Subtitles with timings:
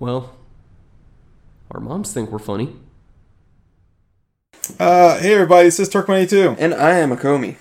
[0.00, 0.34] Well,
[1.70, 2.74] our moms think we're funny.
[4.78, 6.56] Uh, hey everybody, this is Turk182.
[6.58, 7.56] And I am Acomi.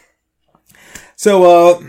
[1.18, 1.84] So, uh,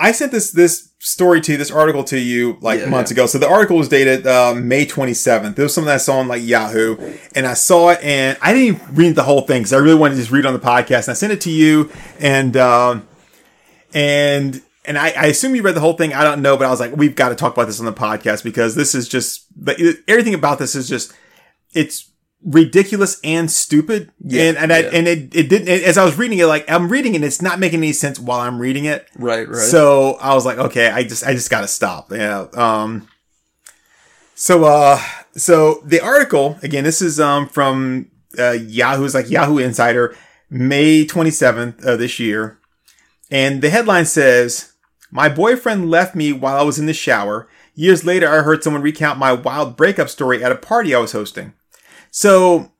[0.00, 3.16] I sent this, this story to you, this article to you like Yeah, months yeah.
[3.16, 3.26] ago.
[3.26, 5.58] So the article was dated, uh, May 27th.
[5.58, 6.96] It was something I saw on like Yahoo
[7.34, 9.98] and I saw it and I didn't even read the whole thing because I really
[9.98, 12.56] wanted to just read it on the podcast and I sent it to you and,
[12.56, 13.06] um,
[13.92, 16.12] and, and I, I assume you read the whole thing.
[16.12, 17.92] I don't know, but I was like, we've got to talk about this on the
[17.92, 21.12] podcast because this is just, but everything about this is just,
[21.72, 22.10] it's
[22.44, 24.12] ridiculous and stupid.
[24.22, 24.90] and, and I, yeah.
[24.92, 27.40] and it, it didn't, as I was reading it, like I'm reading it, and it's
[27.40, 29.08] not making any sense while I'm reading it.
[29.16, 29.56] Right, right.
[29.56, 32.12] So I was like, okay, I just, I just gotta stop.
[32.12, 32.46] Yeah.
[32.54, 33.08] Um,
[34.34, 35.00] so, uh,
[35.32, 40.14] so the article, again, this is, um, from, uh, Yahoo's like Yahoo Insider,
[40.50, 42.58] May 27th of this year.
[43.30, 44.73] And the headline says,
[45.14, 47.48] my boyfriend left me while I was in the shower.
[47.74, 51.12] Years later, I heard someone recount my wild breakup story at a party I was
[51.12, 51.54] hosting.
[52.10, 52.72] So,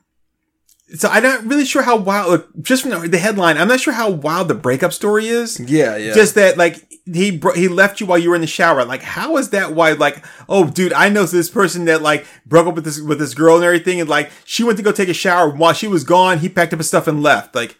[0.97, 3.81] so I'm not really sure how wild, look, just from the- the headline, I'm not
[3.81, 5.59] sure how wild the breakup story is.
[5.61, 6.13] yeah, yeah.
[6.15, 8.85] Just that, like, he bro- he left you while you were in the shower.
[8.85, 9.73] Like, how is that?
[9.75, 9.93] Why?
[9.93, 13.35] Like, oh, dude, I know this person that like broke up with this with this
[13.35, 15.51] girl and everything, and like she went to go take a shower.
[15.51, 17.55] While she was gone, he packed up his stuff and left.
[17.55, 17.77] Like,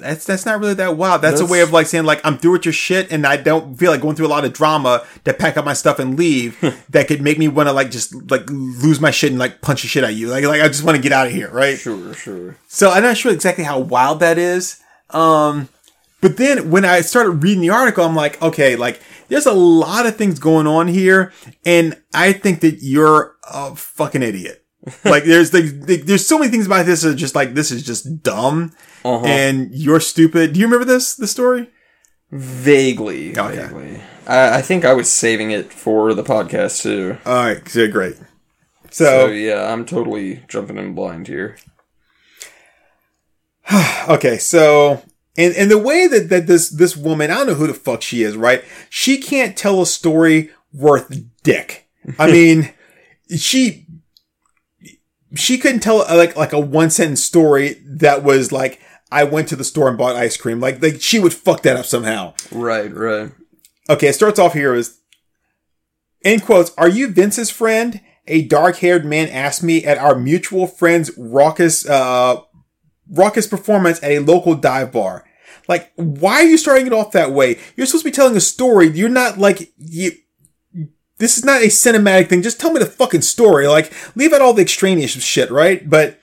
[0.00, 1.22] that's that's not really that wild.
[1.22, 3.76] That's, a way of like saying like I'm through with your shit, and I don't
[3.76, 6.58] feel like going through a lot of drama to pack up my stuff and leave.
[6.90, 9.82] that could make me want to like just like lose my shit and like punch
[9.82, 10.28] the shit at you.
[10.28, 11.78] Like like I just want to get out of here, right?
[11.78, 12.56] sure, sure.
[12.68, 14.80] So I'm not sure exactly how wild that is.
[15.10, 15.68] Um,
[16.20, 20.06] but then when I started reading the article, I'm like, okay, like there's a lot
[20.06, 21.32] of things going on here,
[21.64, 24.59] and I think that you're a fucking idiot.
[25.04, 27.82] like there's like there's so many things about this that are just like this is
[27.82, 28.72] just dumb,
[29.04, 29.24] Uh-huh.
[29.26, 30.52] and you're stupid.
[30.54, 31.68] Do you remember this the story?
[32.32, 33.56] Vaguely, Okay.
[33.66, 34.00] vaguely.
[34.26, 37.18] I, I think I was saving it for the podcast too.
[37.26, 38.16] All right, so great.
[38.90, 41.56] So So yeah, I'm totally jumping in blind here.
[44.08, 45.02] okay, so
[45.36, 48.02] and and the way that that this this woman, I don't know who the fuck
[48.02, 48.64] she is, right?
[48.88, 51.12] She can't tell a story worth
[51.42, 51.88] dick.
[52.18, 52.72] I mean,
[53.36, 53.86] she
[55.34, 58.80] she couldn't tell like like a one sentence story that was like
[59.12, 60.60] I went to the store and bought ice cream.
[60.60, 62.34] Like like she would fuck that up somehow.
[62.50, 63.32] Right, right.
[63.88, 64.98] Okay, it starts off here is
[66.22, 68.00] in quotes, are you Vince's friend?
[68.26, 72.40] A dark haired man asked me at our mutual friend's raucous uh
[73.10, 75.24] raucous performance at a local dive bar.
[75.68, 77.58] Like, why are you starting it off that way?
[77.76, 78.88] You're supposed to be telling a story.
[78.88, 80.12] You're not like you
[81.20, 82.42] this is not a cinematic thing.
[82.42, 83.68] Just tell me the fucking story.
[83.68, 85.88] Like, leave out all the extraneous shit, right?
[85.88, 86.18] But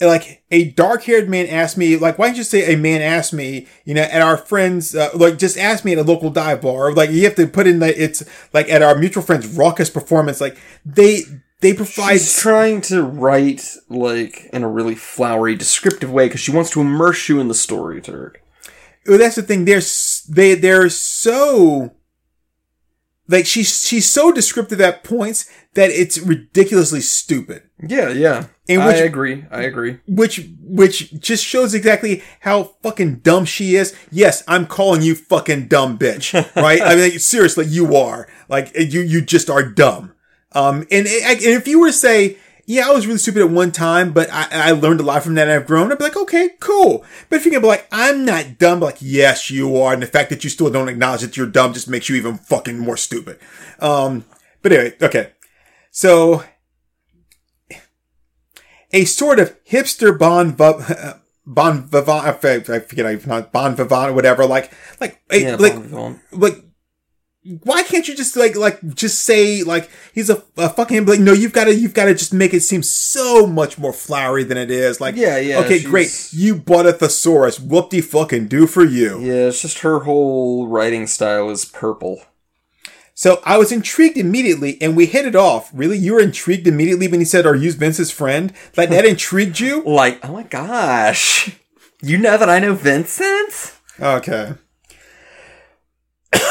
[0.00, 3.32] like a dark haired man asked me, like, why don't you say a man asked
[3.32, 6.60] me, you know, at our friends, uh, like, just ask me at a local dive
[6.60, 6.92] bar.
[6.92, 10.40] Like, you have to put in that it's like at our mutual friends' raucous performance.
[10.40, 11.22] Like, they,
[11.60, 12.14] they provide.
[12.14, 16.80] She's trying to write like in a really flowery, descriptive way because she wants to
[16.80, 18.42] immerse you in the story, Turk.
[19.06, 19.64] well, that's the thing.
[19.64, 19.80] They're,
[20.28, 21.94] they, they're so,
[23.28, 27.62] like, she's, she's so descriptive at points that it's ridiculously stupid.
[27.86, 28.46] Yeah, yeah.
[28.66, 29.44] In I agree.
[29.50, 29.98] I agree.
[30.06, 33.94] which which just shows exactly how fucking dumb she is.
[34.10, 36.80] Yes, I'm calling you fucking dumb bitch, right?
[36.80, 40.14] I mean, like, seriously, you are like you you just are dumb.
[40.52, 43.72] Um, and, and if you were to say, yeah, I was really stupid at one
[43.72, 46.16] time, but I, I learned a lot from that and I've grown, I'd be like,
[46.16, 47.04] okay, cool.
[47.28, 49.92] But if you can be like, I'm not dumb, like, yes, you are.
[49.92, 52.38] And the fact that you still don't acknowledge that you're dumb just makes you even
[52.38, 53.38] fucking more stupid.
[53.80, 54.24] Um,
[54.62, 55.32] but anyway, okay.
[55.90, 56.42] So
[58.92, 60.52] a sort of hipster bon
[61.46, 62.24] bon vivant.
[62.24, 64.46] I forget I forget how you pronounce bon vivant or whatever.
[64.46, 66.64] Like like Yeah, like Bon like.
[67.62, 71.32] Why can't you just like like just say like he's a, a fucking like no
[71.32, 74.56] you've got to you've got to just make it seem so much more flowery than
[74.56, 78.48] it is like Yeah, yeah, okay she's- great you bought a thesaurus whoop de fucking
[78.48, 82.22] do for you Yeah, it's just her whole writing style is purple.
[83.16, 85.70] So I was intrigued immediately and we hit it off.
[85.72, 85.96] Really?
[85.98, 88.52] You were intrigued immediately when he said, are you Vince's friend?
[88.76, 89.82] Like that intrigued you?
[89.86, 91.54] Like, oh my gosh.
[92.02, 93.78] You know that I know Vincent?
[94.00, 94.54] Okay.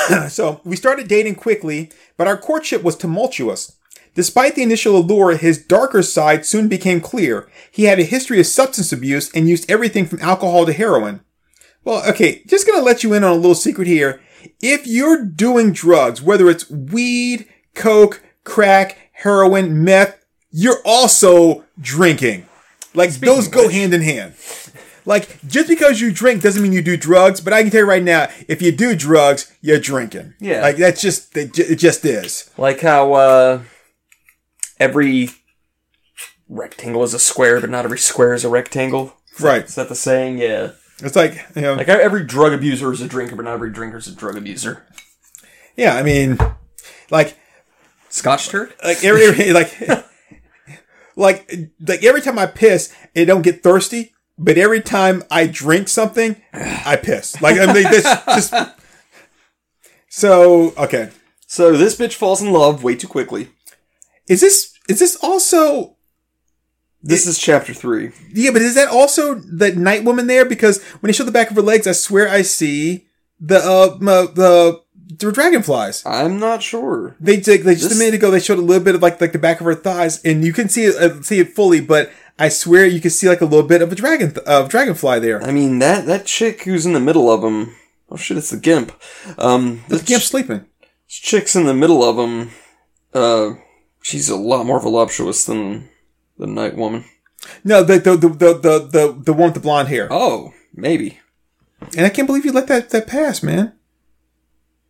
[0.29, 3.77] so we started dating quickly, but our courtship was tumultuous.
[4.15, 7.50] Despite the initial allure, his darker side soon became clear.
[7.71, 11.21] He had a history of substance abuse and used everything from alcohol to heroin.
[11.83, 14.21] Well, okay, just gonna let you in on a little secret here.
[14.61, 22.47] If you're doing drugs, whether it's weed, coke, crack, heroin, meth, you're also drinking.
[22.94, 24.35] Like those go hand in hand.
[25.05, 27.85] Like just because you drink doesn't mean you do drugs, but I can tell you
[27.88, 30.33] right now, if you do drugs, you're drinking.
[30.39, 30.61] Yeah.
[30.61, 32.50] Like that's just it just is.
[32.57, 33.61] Like how uh
[34.79, 35.29] every
[36.50, 39.13] rectangle is a square, but not every square is a rectangle.
[39.39, 39.63] Right.
[39.65, 40.38] Is that the saying?
[40.38, 40.71] Yeah.
[41.00, 43.97] It's like, you know, Like every drug abuser is a drinker, but not every drinker
[43.97, 44.85] is a drug abuser.
[45.75, 46.38] yeah, I mean,
[47.09, 47.38] like,
[48.09, 48.73] Scotch turd?
[48.83, 49.75] like every- like,
[51.15, 51.51] like,
[51.85, 56.35] like every time I piss, it don't get thirsty, but every time I drink something,
[56.53, 57.41] I piss.
[57.41, 58.53] Like, I mean, this just,
[60.09, 61.09] so, okay.
[61.47, 63.50] So this bitch falls in love way too quickly.
[64.27, 65.97] Is this, is this also,
[67.01, 68.12] This is chapter three.
[68.33, 70.45] yeah, but is that also the night woman there?
[70.45, 73.06] Because when they show the back of her legs, I swear I see
[73.39, 74.81] the, uh, m- the,
[75.19, 76.03] the dragonflies.
[76.06, 77.15] I'm not sure.
[77.19, 79.19] They did, they just This- a minute ago they showed a little bit of like
[79.21, 81.81] like the back of her thighs, and you can see it uh, see it fully,
[81.81, 82.09] but
[82.39, 85.19] I swear you can see like a little bit of a dragon th- of dragonfly
[85.19, 85.41] there.
[85.44, 87.75] I mean that that chick who's in the middle of him.
[88.09, 88.38] Oh shit!
[88.38, 88.91] It's the gimp.
[89.38, 90.65] Um, The gimp sleeping.
[91.07, 92.51] chick's in the middle of him.
[93.13, 93.56] Uh,
[94.01, 95.89] she's a lot more voluptuous than
[96.38, 97.06] the night woman.
[97.63, 100.07] No, the the the the the the, the one with the blonde hair.
[100.12, 101.19] Oh, maybe.
[101.97, 103.74] And I can't believe you let that that pass, man.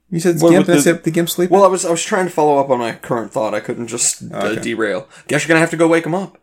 [0.10, 1.54] You said it's What, gimp, with the- that's it, the gimp sleeping.
[1.54, 3.54] Well, I was I was trying to follow up on my current thought.
[3.54, 5.08] I couldn't just uh, derail.
[5.28, 6.38] Guess you're gonna have to go wake him up.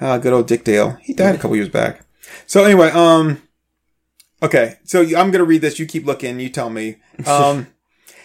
[0.00, 0.98] Ah, good old Dick Dale.
[1.00, 2.04] He died a couple years back.
[2.46, 3.40] So anyway, um,
[4.42, 4.76] okay.
[4.84, 5.78] So I'm gonna read this.
[5.78, 6.40] You keep looking.
[6.40, 6.96] You tell me.
[7.26, 7.68] Um,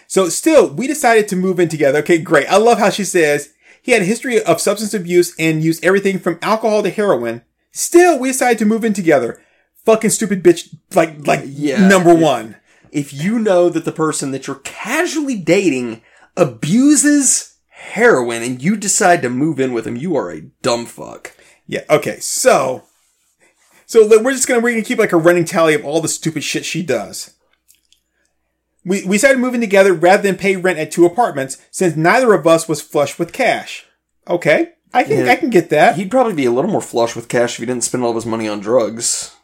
[0.08, 1.98] so still, we decided to move in together.
[1.98, 2.46] Okay, great.
[2.48, 3.52] I love how she says
[3.82, 7.42] he had a history of substance abuse and used everything from alcohol to heroin.
[7.70, 9.40] Still, we decided to move in together.
[9.84, 10.74] Fucking stupid bitch.
[10.94, 11.86] Like, like Yeah.
[11.86, 12.56] number one.
[12.90, 16.00] If you know that the person that you're casually dating
[16.36, 17.47] abuses
[17.78, 21.34] heroin and you decide to move in with him, you are a dumb fuck.
[21.66, 21.84] Yeah.
[21.88, 22.18] Okay.
[22.20, 22.84] So,
[23.86, 26.42] so we're just gonna we're gonna keep like a running tally of all the stupid
[26.42, 27.34] shit she does.
[28.84, 32.46] We we started moving together rather than pay rent at two apartments since neither of
[32.46, 33.86] us was flush with cash.
[34.26, 35.32] Okay, I can Yeah.
[35.32, 37.66] I can get that He'd probably be a little more flush with cash if he
[37.66, 39.34] didn't spend all of his money on drugs.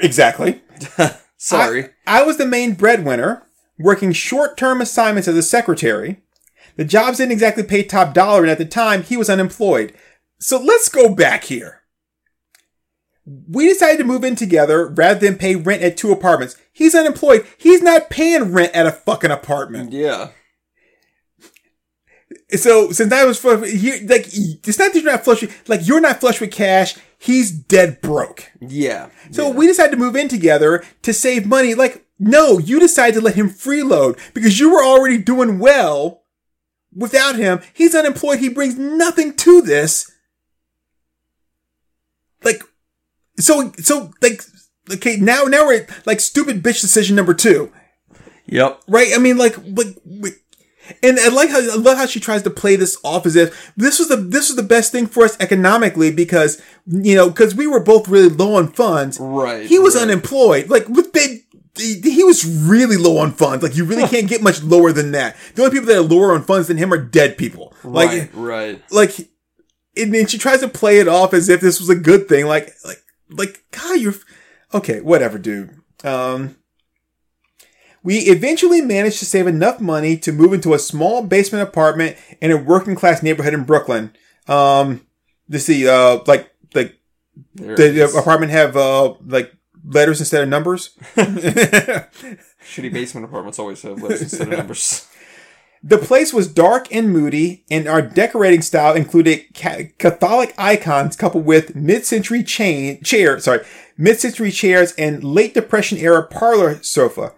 [0.00, 0.60] exactly.
[1.36, 1.84] Sorry.
[2.06, 3.46] I, I was the main breadwinner,
[3.78, 6.20] working short term assignments as a secretary.
[6.80, 9.92] The jobs didn't exactly pay top dollar, and at the time, he was unemployed.
[10.38, 11.82] So let's go back here.
[13.26, 16.56] We decided to move in together rather than pay rent at two apartments.
[16.72, 17.46] He's unemployed.
[17.58, 19.92] He's not paying rent at a fucking apartment.
[19.92, 20.30] yeah.
[22.52, 25.42] So since I was you like it's not that you're not flush.
[25.42, 26.96] with- Like you're not flush with cash.
[27.18, 28.50] He's dead broke.
[28.58, 29.10] Yeah.
[29.32, 29.54] So Yeah.
[29.54, 31.74] we decided to move in together to save money.
[31.74, 36.19] Like, no, you decided to let him freeload because you were already doing well
[36.94, 37.60] without him.
[37.72, 38.38] He's unemployed.
[38.38, 40.10] He brings nothing to this.
[42.42, 42.62] Like,
[43.38, 44.42] so, so, like,
[44.92, 47.70] okay, now, now we're at, like, stupid bitch decision number two,
[48.46, 48.82] Yep.
[48.88, 49.12] right?
[49.14, 49.96] I mean, like, like,
[51.02, 53.72] and I like how, I love how she tries to play this off as if
[53.76, 57.54] this was the, this was the best thing for us economically because, you know, because
[57.54, 59.18] we were both really low on funds.
[59.20, 59.66] Right.
[59.66, 60.02] He was right.
[60.02, 60.68] unemployed.
[60.68, 61.44] Like with big,
[61.76, 63.62] he, he was really low on funds.
[63.62, 65.36] Like you really can't get much lower than that.
[65.54, 67.74] The only people that are lower on funds than him are dead people.
[67.84, 68.30] Like, right.
[68.34, 68.82] Right.
[68.90, 69.16] like,
[69.96, 72.46] and then she tries to play it off as if this was a good thing.
[72.46, 74.14] Like, like, like, God, you're
[74.74, 75.00] okay.
[75.00, 75.70] Whatever, dude.
[76.04, 76.56] Um,
[78.02, 82.50] we eventually managed to save enough money to move into a small basement apartment in
[82.50, 84.12] a working class neighborhood in Brooklyn.
[84.48, 85.06] Um,
[85.50, 86.94] to see, uh, like, like
[87.54, 88.14] There the is.
[88.14, 89.52] apartment have uh like
[89.84, 90.96] letters instead of numbers.
[91.16, 95.08] Shitty basement apartments always have letters instead of numbers.
[95.82, 101.46] the place was dark and moody, and our decorating style included ca- Catholic icons coupled
[101.46, 103.64] with mid-century chain chair, sorry,
[103.96, 107.32] mid-century chairs and late Depression era parlor sofa.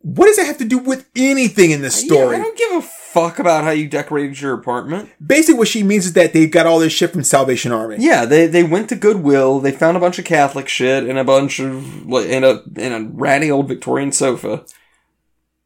[0.00, 2.36] What does that have to do with anything in this story?
[2.36, 5.08] Yeah, I don't give a fuck about how you decorated your apartment.
[5.24, 7.96] Basically, what she means is that they got all this shit from Salvation Army.
[8.00, 9.60] Yeah, they they went to Goodwill.
[9.60, 12.92] They found a bunch of Catholic shit and a bunch of like in a in
[12.92, 14.66] a ratty old Victorian sofa.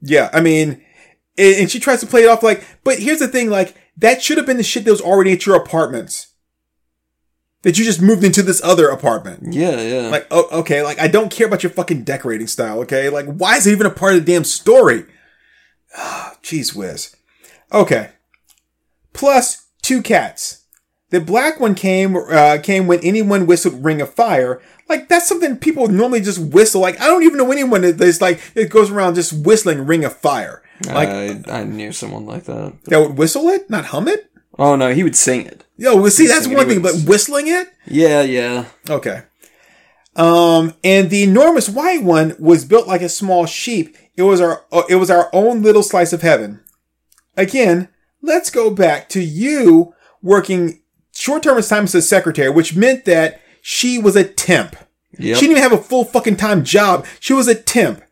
[0.00, 0.84] Yeah, I mean,
[1.38, 4.36] and she tries to play it off like, but here's the thing, like, that should
[4.36, 6.28] have been the shit that was already at your apartments.
[7.62, 9.52] That you just moved into this other apartment.
[9.52, 10.08] Yeah, yeah.
[10.08, 13.08] Like, oh, okay, like, I don't care about your fucking decorating style, okay?
[13.08, 15.04] Like, why is it even a part of the damn story?
[15.96, 17.16] Jeez whiz.
[17.72, 18.10] Okay.
[19.12, 20.64] Plus, two cats.
[21.10, 24.60] The black one came, uh, came when anyone whistled Ring of Fire.
[24.88, 26.82] Like, that's something people normally just whistle.
[26.82, 30.04] Like, I don't even know anyone that- that's like, it goes around just whistling Ring
[30.04, 30.62] of Fire.
[30.86, 32.74] Like, I, I knew someone like that.
[32.84, 34.30] that would whistle it, not hum it?
[34.58, 35.64] Oh no, he would sing it.
[35.76, 37.68] Yo, well, see, that's Sing it, one thing, but whistling it?
[37.86, 38.66] Yeah, yeah.
[38.90, 39.22] Okay.
[40.16, 43.96] Um, and the enormous white one was built like a small sheep.
[44.16, 46.60] It was our, uh, it was our own little slice of heaven.
[47.38, 47.88] Again,
[48.20, 50.82] let's go back to you working
[51.14, 54.76] short-term assignments as a secretary, which meant that she was a temp.
[55.18, 55.36] Yep.
[55.36, 57.06] She didn't even have a full fucking time job.
[57.20, 58.02] She was a temp.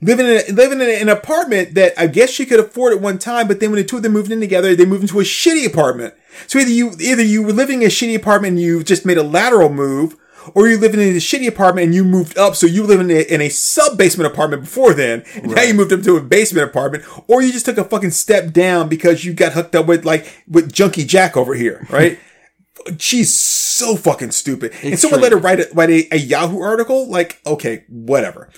[0.00, 3.18] Living in a, living in an apartment that I guess she could afford at one
[3.18, 5.24] time, but then when the two of them moved in together, they moved into a
[5.24, 6.14] shitty apartment.
[6.46, 9.18] So either you either you were living in a shitty apartment and you just made
[9.18, 10.16] a lateral move,
[10.54, 13.10] or you living in a shitty apartment and you moved up, so you live in
[13.10, 16.20] a, in a sub basement apartment before then, and now you moved up to a
[16.22, 19.86] basement apartment, or you just took a fucking step down because you got hooked up
[19.86, 22.18] with like with Junkie Jack over here, right?
[22.98, 24.72] She's so fucking stupid.
[24.82, 27.08] And someone let her write a, write a, a Yahoo article.
[27.08, 28.48] Like, okay, whatever.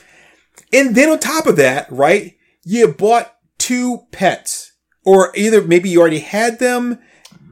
[0.72, 4.72] And then on top of that, right, you bought two pets,
[5.04, 6.98] or either maybe you already had them,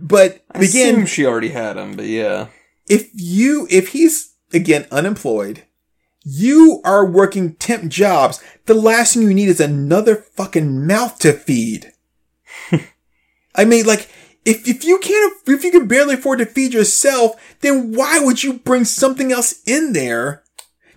[0.01, 2.49] but I again, assume she already had them, but yeah.
[2.89, 5.63] If you if he's again unemployed
[6.25, 11.33] you are working temp jobs the last thing you need is another fucking mouth to
[11.33, 11.93] feed
[13.55, 14.09] i mean like
[14.45, 18.43] if, if you can't if you can barely afford to feed yourself then why would
[18.43, 20.43] you bring something else in there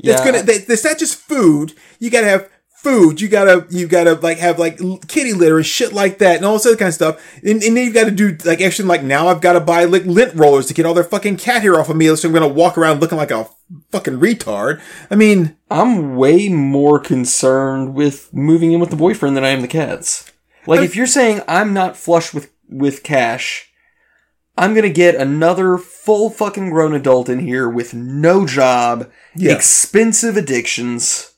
[0.03, 0.31] that's Yeah.
[0.31, 2.50] gonna that, that's not just food you gotta have
[2.81, 6.45] food you gotta you gotta like have like kitty litter and shit like that and
[6.45, 9.03] all this other kind of stuff and, and then you gotta do like actually like
[9.03, 11.89] now i've gotta buy like lint rollers to get all their fucking cat hair off
[11.89, 13.47] of me so i'm gonna walk around looking like a
[13.91, 19.45] fucking retard i mean I'm way more concerned with moving in with the boyfriend than
[19.45, 20.29] I am the cats.
[20.67, 23.71] Like, if you're saying I'm not flush with, with cash,
[24.57, 29.53] I'm gonna get another full fucking grown adult in here with no job, Yeah.
[29.53, 31.31] expensive addictions,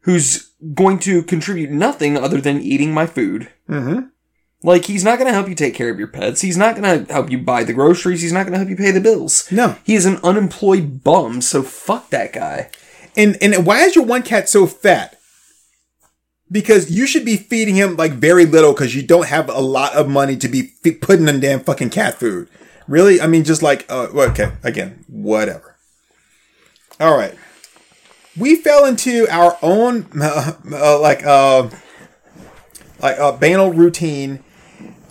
[0.00, 3.48] who's going to contribute nothing other than eating my food.
[3.68, 4.10] mhm.
[4.62, 6.40] Like, he's not gonna help you take care of your pets.
[6.40, 8.22] He's not gonna help you buy the groceries.
[8.22, 9.46] He's not gonna help you pay the bills.
[9.50, 12.70] no He is an unemployed bum, so fuck that guy.
[13.16, 15.18] and and why is your one cat so fat
[16.50, 19.92] because you should be feeding him like very little because you don't have a lot
[19.94, 22.48] of money to be f- putting in damn fucking cat food.
[22.86, 23.20] Really?
[23.20, 25.76] I mean, just like, uh, okay, again, whatever.
[27.00, 27.34] All right.
[28.36, 31.68] We fell into our own, uh, uh, like, uh,
[33.00, 34.42] like, uh, banal routine.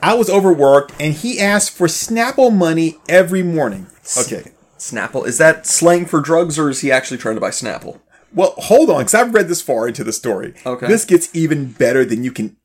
[0.01, 3.87] I was overworked and he asked for Snapple money every morning.
[4.17, 4.51] Okay.
[4.77, 5.25] Snapple.
[5.25, 8.01] Is that slang for drugs or is he actually trying to buy Snapple?
[8.33, 10.55] Well, hold on, because I've read this far into the story.
[10.65, 10.87] Okay.
[10.87, 12.57] This gets even better than you can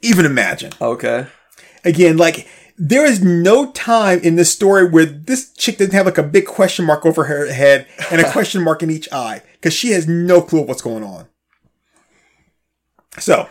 [0.00, 0.72] even imagine.
[0.80, 1.26] Okay.
[1.84, 6.18] Again, like, there is no time in this story where this chick doesn't have like
[6.18, 9.74] a big question mark over her head and a question mark in each eye, because
[9.74, 11.26] she has no clue of what's going on.
[13.18, 13.48] So,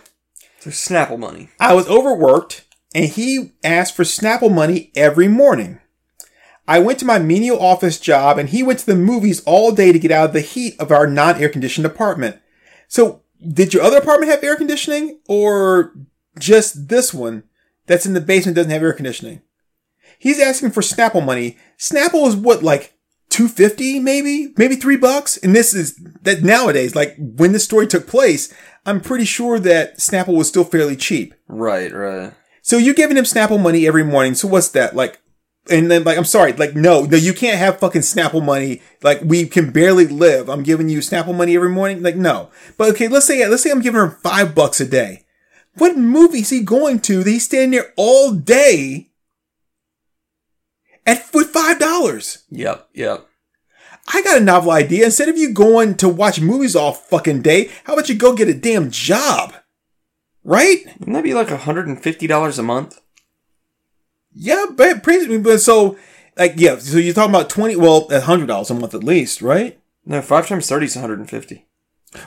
[0.59, 1.49] So Snapple money.
[1.59, 2.65] I was overworked
[2.95, 5.79] and he asked for Snapple money every morning.
[6.69, 9.91] I went to my menial office job and he went to the movies all day
[9.91, 12.37] to get out of the heat of our non-air conditioned apartment.
[12.87, 15.93] So, did your other apartment have air conditioning or
[16.39, 17.43] just this one
[17.87, 19.41] that's in the basement doesn't have air conditioning?
[20.19, 21.57] He's asking for Snapple money.
[21.77, 22.93] Snapple is what, like
[23.29, 24.53] 250 maybe?
[24.57, 25.37] Maybe three bucks?
[25.37, 28.53] And this is that nowadays, like when this story took place,
[28.85, 31.33] I'm pretty sure that Snapple was still fairly cheap.
[31.47, 32.33] Right, right.
[32.61, 34.33] So you're giving him Snapple money every morning.
[34.33, 35.21] So what's that like?
[35.69, 38.81] And then like, I'm sorry, like no, no, you can't have fucking Snapple money.
[39.03, 40.49] Like we can barely live.
[40.49, 42.01] I'm giving you Snapple money every morning.
[42.01, 45.25] Like no, but okay, let's say let's say I'm giving her five bucks a day.
[45.77, 49.09] What movie is he going to that he's standing there all day
[51.05, 52.43] at with five dollars?
[52.49, 53.27] Yep, yep.
[54.13, 55.05] I got a novel idea.
[55.05, 58.47] Instead of you going to watch movies all fucking day, how about you go get
[58.47, 59.53] a damn job?
[60.43, 60.85] Right?
[60.99, 63.01] Wouldn't that be like $150 a month?
[64.33, 65.97] Yeah, but pretty, but so
[66.37, 69.41] like yeah, so you're talking about twenty, well, a hundred dollars a month at least,
[69.41, 69.79] right?
[70.05, 71.66] No, 5 times 30 is 150.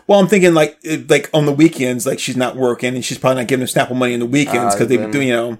[0.06, 0.78] Well, I'm thinking like
[1.08, 3.96] like on the weekends, like she's not working and she's probably not giving him Snapple
[3.96, 5.58] money on the weekends Ah, because they do, you know.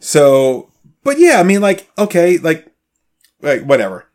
[0.00, 0.70] So,
[1.04, 2.72] but yeah, I mean, like okay, like
[3.40, 4.06] like whatever.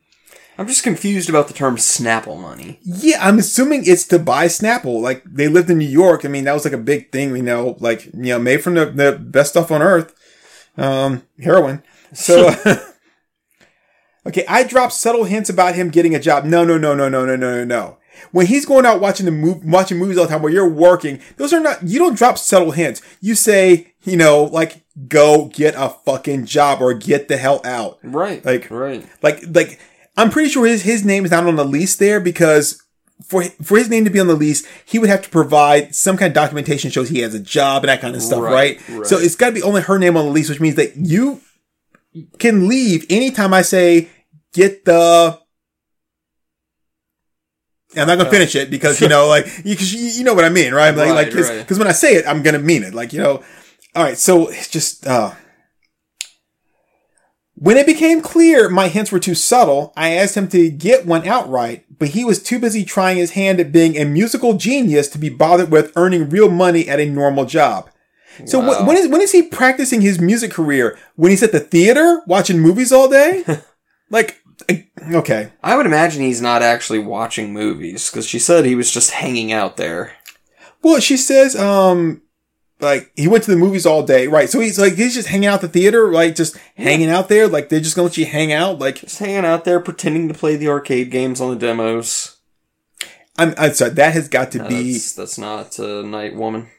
[0.60, 2.80] I'm just confused about the term Snapple money.
[2.82, 5.02] Yeah, I'm assuming it's to buy Snapple.
[5.02, 6.26] Like they lived in New York.
[6.26, 7.36] I mean, that was like a big thing.
[7.36, 10.16] You know, like you know, made from the, the best stuff on earth,
[10.76, 11.84] um, heroin.
[12.14, 12.50] So,
[14.26, 16.44] okay, I dropped subtle hints about him getting a job.
[16.44, 17.98] No, no, no, no, no, no, no, no, no.
[18.32, 21.20] When he's going out watching the move, watching movies all the time while you're working,
[21.38, 21.84] those are not.
[21.84, 23.02] You don't drop subtle hints.
[23.22, 28.00] You say, you know, like go get a fucking job or get the hell out.
[28.04, 28.44] Right.
[28.44, 29.06] Like- right.
[29.22, 29.80] Like, like,
[30.16, 32.82] I'm pretty sure his, his name is not on the lease there because
[33.24, 36.18] for, for his name to be on the lease, he would have to provide some
[36.18, 38.80] kind of documentation shows he has a job and that kind of stuff, right?
[38.88, 39.06] Right, right.
[39.06, 41.42] So it's got to be only her name on the lease, which means that you
[42.40, 44.10] can leave anytime I say,
[44.54, 45.40] get the,
[47.98, 50.50] I'm not gonna finish it because you know, like you, you, you know what I
[50.50, 50.92] mean, right?
[50.96, 51.72] Like, Right, like, cause, right.
[51.78, 52.94] when I say it, I'm gonna mean it.
[52.94, 53.44] Like, you know,
[53.96, 55.32] All right, so it's just uh,
[57.56, 61.28] when it became clear my hints were too subtle, I asked him to get one
[61.28, 65.18] outright, but he was too busy trying his hand at being a musical genius to
[65.18, 67.90] be bothered with earning real money at a normal job.
[68.46, 68.84] So Wow.
[68.84, 70.96] wh- when is when is he practicing his music career?
[71.16, 73.44] When he's at the theater watching movies all day?
[74.12, 74.38] like,
[75.14, 79.12] okay, I would imagine he's not actually watching movies because she said he was just
[79.12, 80.14] hanging out there.
[80.84, 82.22] well, she says, um,
[82.80, 84.50] like he went to the movies all day, right?
[84.50, 87.48] So he's like he's just hanging out at the theater, like just hanging out there,
[87.48, 90.34] like they're just gonna let you hang out, like Just hanging out there pretending to
[90.34, 92.38] play the arcade games on the demos.
[93.40, 94.94] I'm, I'm sorry, that has got to Uh, be.
[94.94, 96.70] that's, that's not a night woman.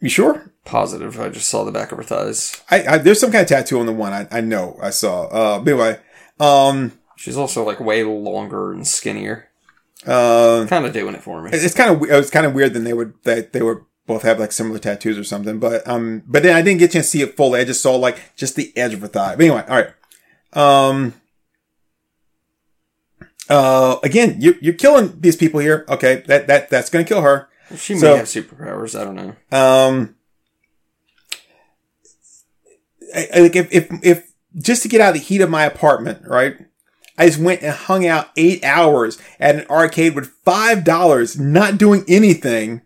[0.00, 0.50] You sure?
[0.64, 1.18] Positive.
[1.20, 2.60] I just saw the back of her thighs.
[2.70, 5.24] I, I there's some kind of tattoo on the one I, I know I saw.
[5.26, 5.98] Uh, but anyway,
[6.40, 9.48] um, She's also like way longer and skinnier.
[10.06, 11.50] uh, Kind of doing it for me.
[11.52, 14.38] it's kind of it's kind of weird that they would that they would both have
[14.38, 15.58] like similar tattoos or something.
[15.58, 17.60] But um, but then I didn't get a chance to see it fully.
[17.60, 19.34] I just saw like just the edge of her thigh.
[19.36, 19.92] But anyway, all right.
[20.52, 21.14] Um.
[23.48, 25.84] Uh, again, you you're killing these people here.
[25.88, 27.48] Okay, that that that's gonna kill her.
[27.76, 28.98] She may So- have superpowers.
[28.98, 29.34] I don't know.
[29.52, 30.16] Um,
[33.14, 34.25] I, I- like if, if, if
[34.58, 36.56] just to get out of the heat of my apartment, right?
[37.18, 41.78] I just went and hung out eight hours at an arcade with five dollars, not
[41.78, 42.82] doing anything.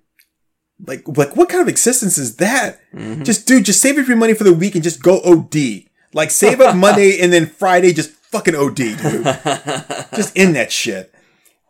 [0.87, 2.81] Like, like what kind of existence is that?
[2.95, 3.25] Mhm.
[3.25, 5.85] Just dude, just save up your money for the week and just go OD.
[6.15, 8.97] Like save up Monday and then Friday just fucking OD, dude
[10.15, 11.12] just in that shit.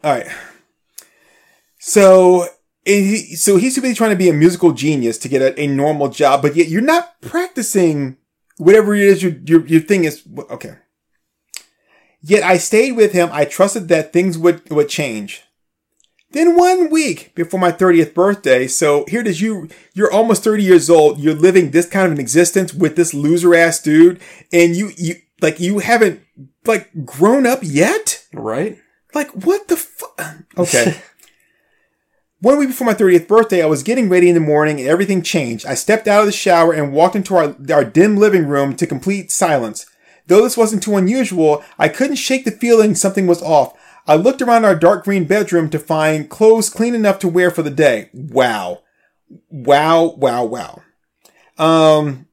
[0.04, 0.26] All right.
[1.78, 2.46] So,
[2.84, 5.66] he, so he's too busy trying to be a musical genius to get a, a
[5.66, 8.16] normal job, but yet you're not practicing
[8.60, 10.22] whatever it is your, your, your thing is.
[10.50, 10.76] Okay.
[12.22, 13.30] Yet I stayed with him.
[13.32, 15.42] I trusted that things would, would change.
[16.32, 20.62] Then one week before my 30th birthday, so here it is, you, you're almost 30
[20.62, 24.20] years old, you're living this kind of an existence with this loser ass dude,
[24.52, 26.20] and you, you, like, you haven't,
[26.66, 28.24] like, grown up yet?
[28.32, 28.78] right?
[29.12, 30.44] Like, what the fuck?
[30.56, 31.00] Okay.
[32.42, 35.20] One week before my 30th birthday, I was getting ready in the morning and everything
[35.20, 35.66] changed.
[35.66, 38.86] I stepped out of the shower and walked into our, our dim living room to
[38.86, 39.84] complete silence.
[40.26, 43.74] Though this wasn't too unusual, I couldn't shake the feeling something was off.
[44.06, 47.62] I looked around our dark green bedroom to find clothes clean enough to wear for
[47.62, 48.08] the day.
[48.14, 48.84] Wow.
[49.50, 50.82] Wow, wow, wow.
[51.58, 52.26] Um,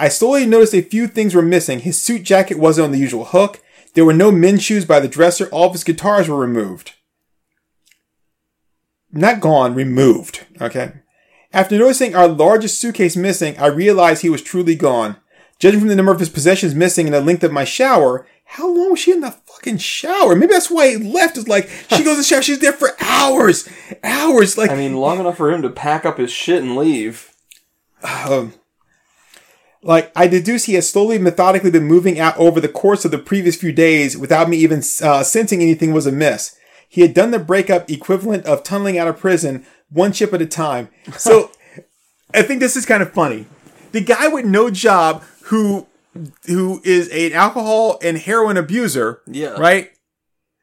[0.00, 1.80] I slowly noticed a few things were missing.
[1.80, 3.60] His suit jacket wasn't on the usual hook.
[3.94, 5.48] There were no men's shoes by the dresser.
[5.50, 6.94] All of his guitars were removed.
[9.12, 10.46] Not gone, removed.
[10.60, 10.92] Okay.
[11.52, 15.16] After noticing our largest suitcase missing, I realized he was truly gone.
[15.58, 18.66] Judging from the number of his possessions missing and the length of my shower, how
[18.66, 20.34] long was she in the fucking shower?
[20.34, 21.36] Maybe that's why he left.
[21.36, 23.68] Is like she goes to the shower, she's there for hours,
[24.02, 24.56] hours.
[24.56, 27.32] Like I mean, long enough for him to pack up his shit and leave.
[28.28, 28.54] um,
[29.82, 33.18] like I deduce he has slowly, methodically been moving out over the course of the
[33.18, 36.56] previous few days without me even uh, sensing anything was amiss.
[36.92, 40.46] He had done the breakup equivalent of tunneling out of prison, one chip at a
[40.46, 40.88] time.
[41.16, 41.50] So
[42.34, 43.46] I think this is kind of funny.
[43.92, 45.86] The guy with no job who
[46.46, 49.50] who is an alcohol and heroin abuser, Yeah.
[49.50, 49.90] right,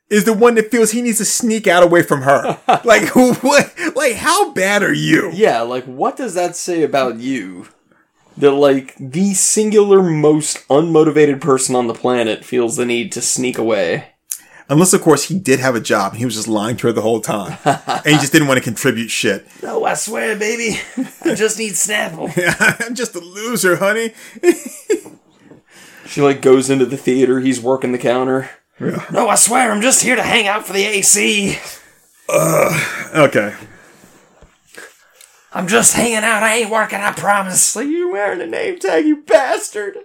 [0.10, 2.60] is the one that feels he needs to sneak out away from her.
[2.84, 3.74] like who what?
[3.96, 5.32] Like how bad are you?
[5.34, 7.68] Yeah, like what does that say about you?
[8.38, 13.58] That like the singular most unmotivated person on the planet feels the need to sneak
[13.58, 14.10] away.
[14.70, 16.94] Unless, of course, he did have a job and he was just lying to her
[16.94, 17.58] the whole time.
[17.66, 19.48] and he just didn't want to contribute shit.
[19.64, 20.80] No, I swear, baby,
[21.24, 22.32] I just need Snapple.
[22.86, 24.14] I'm just a loser, honey.
[26.06, 27.40] she like goes into the theater.
[27.40, 28.50] He's working the counter.
[28.80, 31.58] No, I swear, I'm just here to hang out for the AC.
[32.30, 33.56] Uh, okay.
[35.54, 36.44] I'm just hanging out.
[36.44, 37.00] I ain't working.
[37.00, 37.76] I promise.
[37.76, 39.98] Like you're wearing a name tag, you bastard.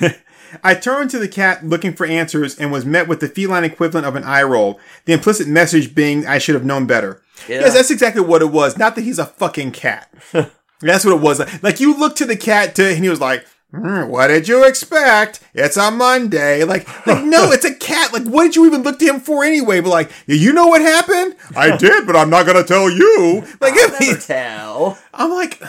[0.62, 4.06] I turned to the cat looking for answers and was met with the feline equivalent
[4.06, 7.22] of an eye roll, the implicit message being I should have known better.
[7.48, 7.60] Yeah.
[7.60, 8.78] Yes, that's exactly what it was.
[8.78, 10.12] Not that he's a fucking cat.
[10.80, 11.40] that's what it was.
[11.62, 14.64] Like, you looked to the cat to, and he was like, "Hmm, what did you
[14.64, 15.40] expect?
[15.54, 16.64] It's a Monday.
[16.64, 18.12] Like, like, no, it's a cat.
[18.12, 19.80] Like, what did you even look to him for anyway?
[19.80, 21.36] But like, you know what happened?
[21.56, 23.44] I did, but I'm not gonna tell you.
[23.60, 24.98] Like, I mean, tell.
[25.14, 25.60] I'm like,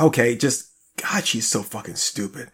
[0.00, 2.50] okay, just God, she's so fucking stupid.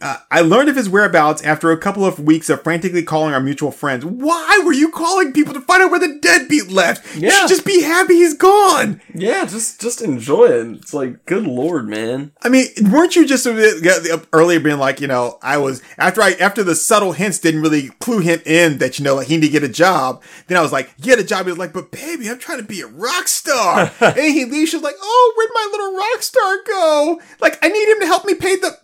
[0.00, 3.40] Uh, I learned of his whereabouts after a couple of weeks of frantically calling our
[3.40, 4.04] mutual friends.
[4.04, 7.16] Why were you calling people to find out where the deadbeat left?
[7.16, 7.30] You Yeah.
[7.40, 9.00] should just be happy he's gone.
[9.14, 10.66] Yeah, just just enjoy it.
[10.76, 12.32] It's like, good lord, man.
[12.42, 15.82] I mean, weren't you just a bit- yeah, earlier being like, you know, I was
[15.98, 19.26] after I after the subtle hints didn't really clue him in that you know like
[19.28, 20.22] he need to get a job.
[20.46, 21.46] Then I was like, get a job.
[21.46, 23.90] He was like, but baby, I'm trying to be a rock star.
[24.00, 24.70] and he leaves.
[24.70, 27.20] She's like, oh, where'd my little rock star go?
[27.40, 28.76] Like, I need him to help me pay the.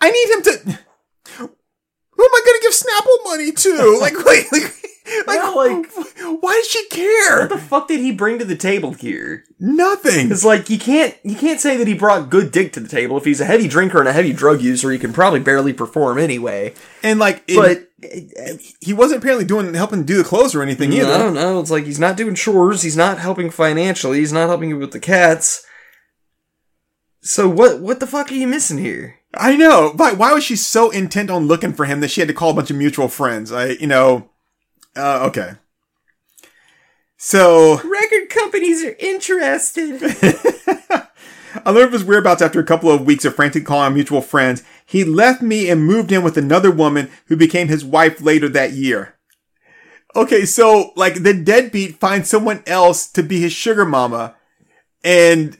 [0.00, 0.78] I need him to.
[2.16, 3.98] Who am I going to give Snapple money to?
[4.00, 7.40] Like, like, like, like, Yeah, like- why does she care?
[7.40, 9.44] What the fuck did he bring to the table here?
[9.60, 10.30] Nothing.
[10.30, 13.16] It's like you can't you can't say that he brought good dick to the table.
[13.18, 16.18] If he's a heavy drinker and a heavy drug user, he can probably barely perform
[16.18, 16.72] anyway.
[17.02, 17.90] And like, it- But
[18.80, 21.12] he wasn't apparently doing helping do the clothes or anything mm, either.
[21.12, 21.60] I don't know.
[21.60, 22.82] It's like he's not doing chores.
[22.82, 24.18] He's not helping financially.
[24.20, 25.64] He's not helping you with the cats.
[27.20, 27.80] So what?
[27.80, 29.20] What the fuck are you missing here?
[29.36, 29.92] I know.
[29.94, 32.50] But why was she so intent on looking for him that she had to call
[32.50, 33.52] a bunch of mutual friends?
[33.52, 34.30] I, you know,
[34.96, 35.52] uh, okay.
[37.16, 40.00] So Record companies are interested.
[41.64, 44.20] I learned of his whereabouts after a couple of weeks of frantic calling on mutual
[44.20, 44.62] friends.
[44.84, 48.72] He left me and moved in with another woman who became his wife later that
[48.72, 49.14] year.
[50.16, 54.36] Okay, so like the deadbeat finds someone else to be his sugar mama,
[55.02, 55.56] and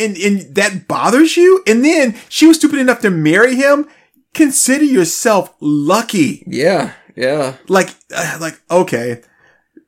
[0.00, 1.62] and and that bothers you.
[1.66, 3.88] And then she was stupid enough to marry him.
[4.34, 6.44] Consider yourself lucky.
[6.46, 7.56] yeah, yeah.
[7.68, 9.22] Like, uh, like okay.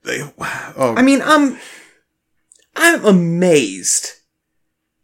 [0.07, 1.59] Oh, I mean, I'm
[2.75, 4.13] I'm amazed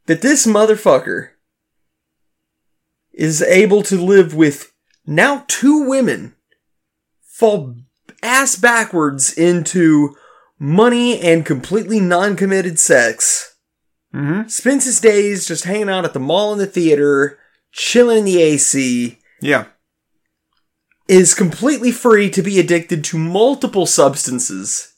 [0.06, 1.30] that this motherfucker
[3.12, 4.72] is able to live with
[5.06, 6.34] now two women
[7.22, 7.76] fall
[8.22, 10.16] ass backwards into
[10.58, 13.54] money and completely non-committed sex.
[14.14, 14.50] Mhm.
[14.50, 17.38] Spends his days just hanging out at the mall and the theater,
[17.72, 19.66] chilling in the AC, yeah.
[21.08, 24.92] is completely free to be addicted to multiple substances.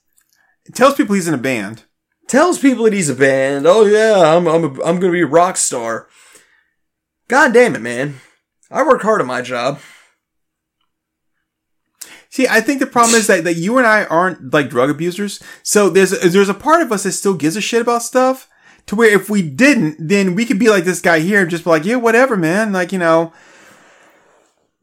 [0.64, 1.84] It tells people he's in a band.
[2.28, 3.66] tells people that he's a band.
[3.66, 6.08] Oh yeah, I'm I'm a, I'm gonna be a rock star.
[7.28, 8.20] God damn it, man!
[8.70, 9.80] I work hard at my job.
[12.28, 15.42] See, I think the problem is that, that you and I aren't like drug abusers.
[15.64, 18.48] So there's there's a part of us that still gives a shit about stuff.
[18.90, 21.62] To where if we didn't, then we could be like this guy here and just
[21.62, 22.72] be like, yeah, whatever, man.
[22.72, 23.32] Like you know,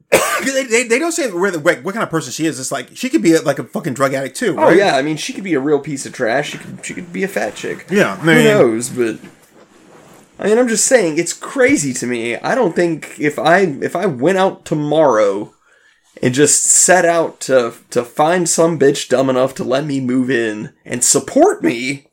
[0.46, 2.58] they, they, they don't say where the, what, what kind of person she is.
[2.58, 4.56] It's like she could be like a fucking drug addict too.
[4.58, 6.52] Oh yeah, I mean she could be a real piece of trash.
[6.52, 7.86] She could she could be a fat chick.
[7.90, 8.14] yeah.
[8.14, 8.88] I Who knows?
[8.88, 9.20] But
[10.40, 12.38] I mean, I'm just saying it's crazy to me.
[12.38, 15.54] I don't think if I if I went out tomorrow
[16.24, 20.30] and just set out to to find some bitch dumb enough to let me move
[20.30, 22.08] in and support me,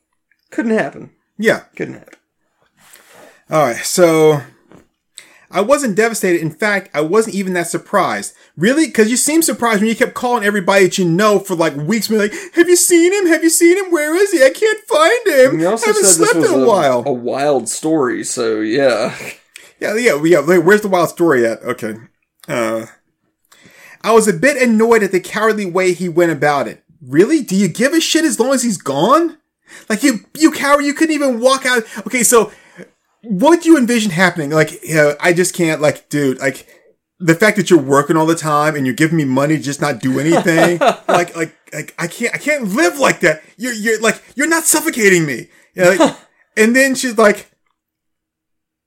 [0.51, 1.11] couldn't happen.
[1.37, 1.61] Yeah.
[1.75, 2.13] Couldn't happen.
[3.49, 4.41] All right, so
[5.51, 6.41] I wasn't devastated.
[6.41, 8.33] In fact, I wasn't even that surprised.
[8.57, 8.87] Really?
[8.87, 12.07] Because you seemed surprised when you kept calling everybody that you know for like weeks.
[12.07, 13.27] Being like, "Have you seen him?
[13.27, 13.91] Have you seen him?
[13.91, 14.43] Where is he?
[14.43, 15.61] I can't find him.
[15.61, 19.15] I haven't slept in a, while." a wild story, so yeah.
[19.79, 20.39] Yeah, yeah, yeah.
[20.39, 21.61] Where's the wild story at?
[21.61, 21.95] Okay.
[22.47, 22.87] Uh,
[24.01, 26.83] I was a bit annoyed at the cowardly way he went about it.
[27.01, 27.43] Really?
[27.43, 29.37] Do you give a shit as long as he's gone?
[29.89, 30.85] Like you, you coward!
[30.85, 31.83] You couldn't even walk out.
[32.05, 32.51] Okay, so
[33.23, 34.51] what do you envision happening?
[34.51, 35.81] Like, you know, I just can't.
[35.81, 36.67] Like, dude, like
[37.19, 39.81] the fact that you're working all the time and you're giving me money to just
[39.81, 40.79] not do anything.
[41.07, 43.43] like, like, like I can't, I can't live like that.
[43.57, 45.47] You're, you're like, you're not suffocating me.
[45.73, 46.15] You know, like,
[46.57, 47.51] and then she's like,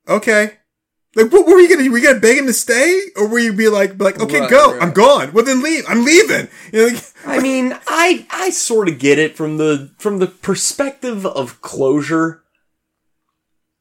[0.07, 0.53] okay.
[1.15, 1.91] Like, what were you gonna?
[1.91, 4.51] Were you gonna beg him to stay, or were you be like, like, okay, Right,
[4.51, 4.83] go, right.
[4.83, 5.33] I'm gone.
[5.33, 5.85] Well, then leave.
[5.89, 6.49] I'm leaving.
[6.73, 10.27] You know, like, I mean, I I sort of get it from the from the
[10.27, 12.43] perspective of closure.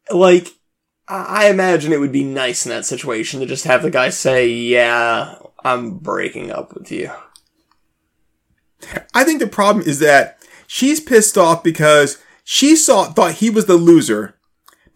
[0.10, 0.54] Like,
[1.08, 4.10] I I imagine it would be nice in that situation to just have the guy
[4.10, 5.36] say, "Yeah,
[5.66, 7.12] I'm breaking up with you."
[9.14, 13.66] I think the problem is that she's pissed off because she saw thought he was
[13.66, 14.36] the loser,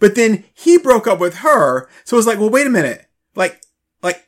[0.01, 1.87] but then he broke up with her.
[2.03, 3.61] So it's like, well, wait a minute, like,
[4.03, 4.25] like,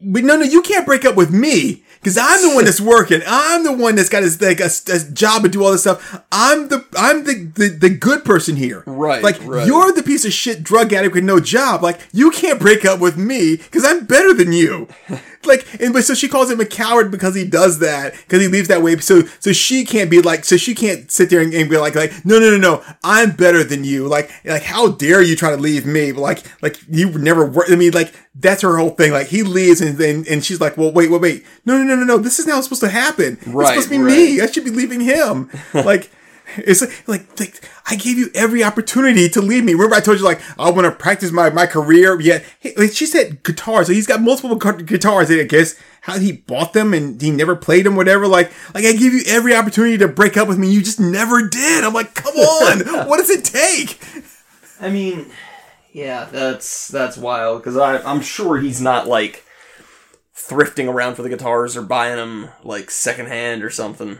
[0.00, 3.20] but no, no, you can't break up with me because I'm the one that's working.
[3.26, 6.22] I'm the one that's got his like a, a job and do all this stuff.
[6.30, 8.84] I'm the I'm the the, the good person here.
[8.86, 9.66] Right, Like right.
[9.66, 11.82] you're the piece of shit drug addict with no job.
[11.82, 14.86] Like you can't break up with me because I'm better than you.
[15.46, 18.48] Like and but so she calls him a coward because he does that because he
[18.48, 18.96] leaves that way.
[18.98, 21.94] So so she can't be like so she can't sit there and, and be like
[21.94, 24.06] like no no no no I'm better than you.
[24.08, 26.12] Like like how dare you try to leave me?
[26.12, 27.66] But like like you never work.
[27.70, 29.12] I mean like that's her whole thing.
[29.12, 31.96] Like he leaves and and, and she's like well wait wait wait no no no
[31.96, 33.38] no no this is not supposed to happen.
[33.46, 34.12] Right, It's supposed to be right.
[34.16, 34.40] me.
[34.40, 35.50] I should be leaving him.
[35.74, 36.10] like
[36.66, 39.74] It's like, like, like, I gave you every opportunity to leave me.
[39.74, 42.20] Remember, I told you like I want to practice my my career.
[42.20, 42.44] Yet
[42.92, 43.86] she said guitars.
[43.86, 45.30] So he's got multiple gu- guitars.
[45.30, 47.96] I guess how he bought them and he never played them.
[47.96, 48.26] Whatever.
[48.26, 50.72] Like like I give you every opportunity to break up with me.
[50.72, 51.84] You just never did.
[51.84, 53.08] I'm like, come on.
[53.08, 54.00] what does it take?
[54.80, 55.26] I mean,
[55.92, 59.44] yeah, that's that's wild because I'm sure he's not like
[60.34, 64.18] thrifting around for the guitars or buying them like secondhand or something.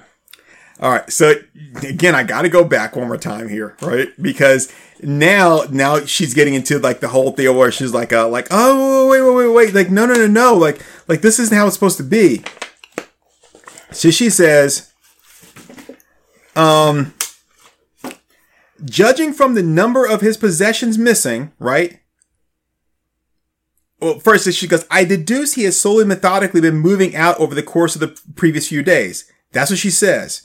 [0.81, 1.11] All right.
[1.11, 1.35] So
[1.83, 4.09] again, I got to go back one more time here, right?
[4.21, 4.71] Because
[5.03, 9.09] now, now she's getting into like the whole thing where she's like, uh, like, oh,
[9.09, 11.75] wait, wait, wait, wait, like, no, no, no, no, like, like this isn't how it's
[11.75, 12.43] supposed to be.
[13.91, 14.93] So she says,
[16.55, 17.15] um,
[18.85, 22.01] judging from the number of his possessions missing, right?
[24.01, 27.63] Well, first she goes, I deduce he has solely methodically been moving out over the
[27.63, 29.31] course of the previous few days.
[29.53, 30.45] That's what she says.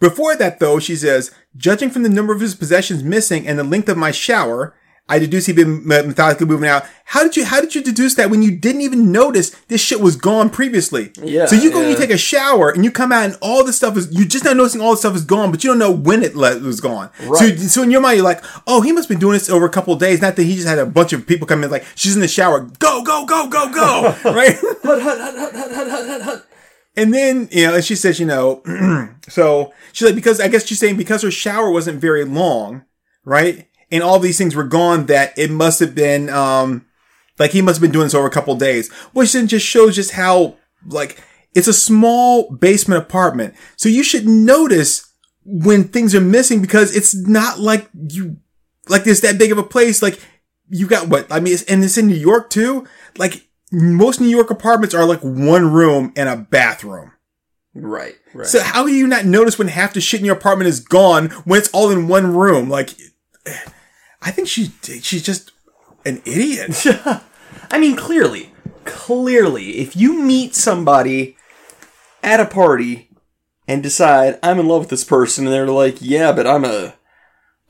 [0.00, 3.64] Before that, though, she says, judging from the number of his possessions missing and the
[3.64, 4.74] length of my shower,
[5.08, 6.84] I deduce he'd been methodically moving out.
[7.04, 10.00] How did you, how did you deduce that when you didn't even notice this shit
[10.00, 11.12] was gone previously?
[11.22, 13.64] Yeah, So you go and you take a shower and you come out and all
[13.64, 15.78] the stuff is, you're just not noticing all the stuff is gone, but you don't
[15.78, 17.10] know when it was gone.
[17.22, 17.56] Right.
[17.56, 19.64] So, so in your mind, you're like, oh, he must have been doing this over
[19.64, 20.20] a couple of days.
[20.20, 22.26] Not that he just had a bunch of people come in like, she's in the
[22.26, 22.60] shower.
[22.80, 24.16] Go, go, go, go, go.
[24.32, 24.56] right?
[26.96, 28.62] And then, you know, and she says, you know,
[29.28, 32.84] so she's like, because I guess she's saying because her shower wasn't very long,
[33.24, 33.68] right?
[33.90, 36.86] And all these things were gone that it must have been, um,
[37.38, 39.94] like he must have been doing this over a couple days, which then just shows
[39.94, 40.56] just how,
[40.86, 41.22] like,
[41.54, 43.54] it's a small basement apartment.
[43.76, 45.10] So you should notice
[45.44, 48.36] when things are missing because it's not like you,
[48.88, 50.02] like this that big of a place.
[50.02, 50.20] Like
[50.68, 51.30] you got what?
[51.30, 52.86] I mean, it's, and it's in New York too.
[53.16, 57.12] Like most New York apartments are like one room and a bathroom.
[57.74, 58.46] Right, right.
[58.46, 61.28] So how do you not notice when half the shit in your apartment is gone
[61.44, 62.70] when it's all in one room?
[62.70, 62.90] Like,
[64.22, 65.52] I think she she's just
[66.04, 66.84] an idiot.
[67.70, 68.52] I mean, clearly,
[68.84, 71.36] clearly, if you meet somebody
[72.22, 73.10] at a party
[73.68, 76.94] and decide I'm in love with this person, and they're like, "Yeah, but I'm a,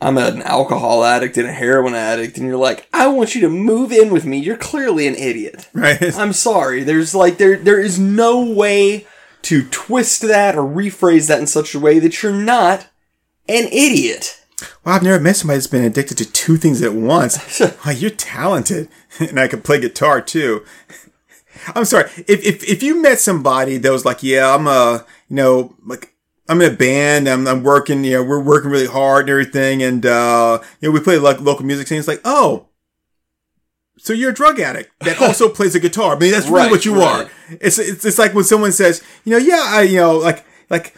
[0.00, 3.48] I'm an alcohol addict and a heroin addict," and you're like, "I want you to
[3.48, 5.68] move in with me," you're clearly an idiot.
[5.72, 6.02] right?
[6.18, 6.82] I'm sorry.
[6.82, 9.06] There's like there there is no way
[9.42, 12.88] to twist that or rephrase that in such a way that you're not
[13.48, 14.40] an idiot.
[14.85, 17.61] Well, I've never met somebody that's been addicted to two things at once.
[17.94, 18.88] you're talented.
[19.18, 20.64] and I can play guitar too.
[21.74, 22.11] I'm sorry.
[22.26, 26.14] If, if, if you met somebody that was like, yeah, I'm a, you know, like,
[26.48, 29.82] I'm in a band, I'm, I'm working, you know, we're working really hard and everything.
[29.82, 31.98] And, uh, you know, we play like local music scene.
[31.98, 32.68] It's like, oh,
[33.98, 36.14] so you're a drug addict that also plays a guitar.
[36.14, 37.26] I mean, that's really Right, what you right.
[37.26, 37.30] are.
[37.61, 40.94] It's, it's, it's like when someone says, you know, yeah, I, you know, like, like,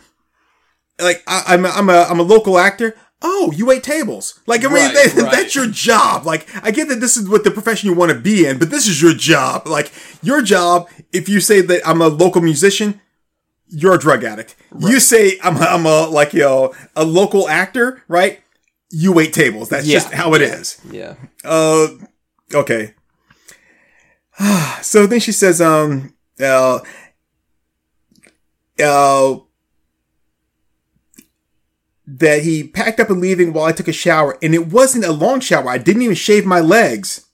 [1.00, 2.94] like I, I'm a, I'm a I'm a local actor.
[3.22, 4.40] Oh, you wait tables.
[4.48, 5.32] Like I mean, Right, that- right.
[5.32, 6.26] that's your job.
[6.26, 8.70] Like I get that this is what the profession you want to be in, but
[8.70, 9.68] this is your job.
[9.68, 10.88] Like your job.
[11.12, 13.00] If you say that I'm a local musician,
[13.68, 14.56] you're a drug addict.
[14.78, 18.40] You say I'm a, I'm a like you know a local actor, right?
[18.90, 19.68] You wait tables.
[19.68, 20.80] That's Yeah, just how it is.
[20.90, 21.14] Yeah.
[21.44, 21.88] Uh,
[22.54, 22.94] okay.
[24.82, 26.80] so then she says, um, uh,
[28.82, 29.36] uh,
[32.06, 35.12] that he packed up and leaving while I took a shower, and it wasn't a
[35.12, 35.68] long shower.
[35.68, 37.26] I didn't even shave my legs.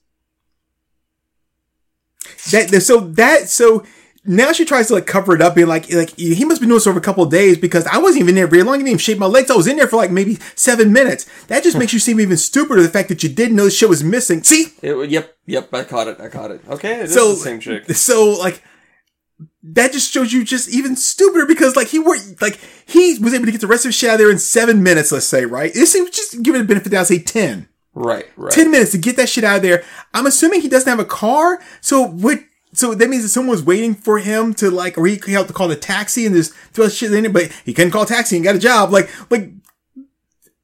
[2.51, 3.85] That so that so
[4.25, 6.77] now she tries to like cover it up, being like like he must be doing
[6.77, 8.75] this over a couple of days because I wasn't even there very long.
[8.75, 9.51] I didn't even shave my legs.
[9.51, 11.25] I was in there for like maybe seven minutes.
[11.47, 11.79] That just hmm.
[11.79, 12.81] makes you seem even stupider.
[12.81, 14.43] The fact that you didn't know the shit was missing.
[14.43, 15.35] See, It, yep.
[15.45, 15.73] Yep.
[15.73, 16.19] I caught it.
[16.19, 16.61] I caught it.
[16.67, 16.99] Okay.
[16.99, 17.89] It is so the same chick.
[17.91, 18.63] So like
[19.63, 23.45] that just shows you just even stupider because like he worked like he was able
[23.45, 25.11] to get the rest of his shit out of there in seven minutes.
[25.11, 25.73] Let's say right.
[25.73, 26.93] This is just give it a benefit.
[26.93, 27.67] I'll say ten.
[27.95, 28.25] Right.
[28.35, 28.51] Right.
[28.51, 29.81] 10 minutes to get that shit out of there.
[30.13, 31.61] I'm assuming he doesn't have a car.
[31.79, 32.39] So what?
[32.75, 35.47] So that means that someone was waiting for him to like, or he could help
[35.47, 38.07] to call the taxi and just throw shit in it, but he couldn't call a
[38.07, 38.91] taxi and got a job.
[38.91, 39.51] Like, like,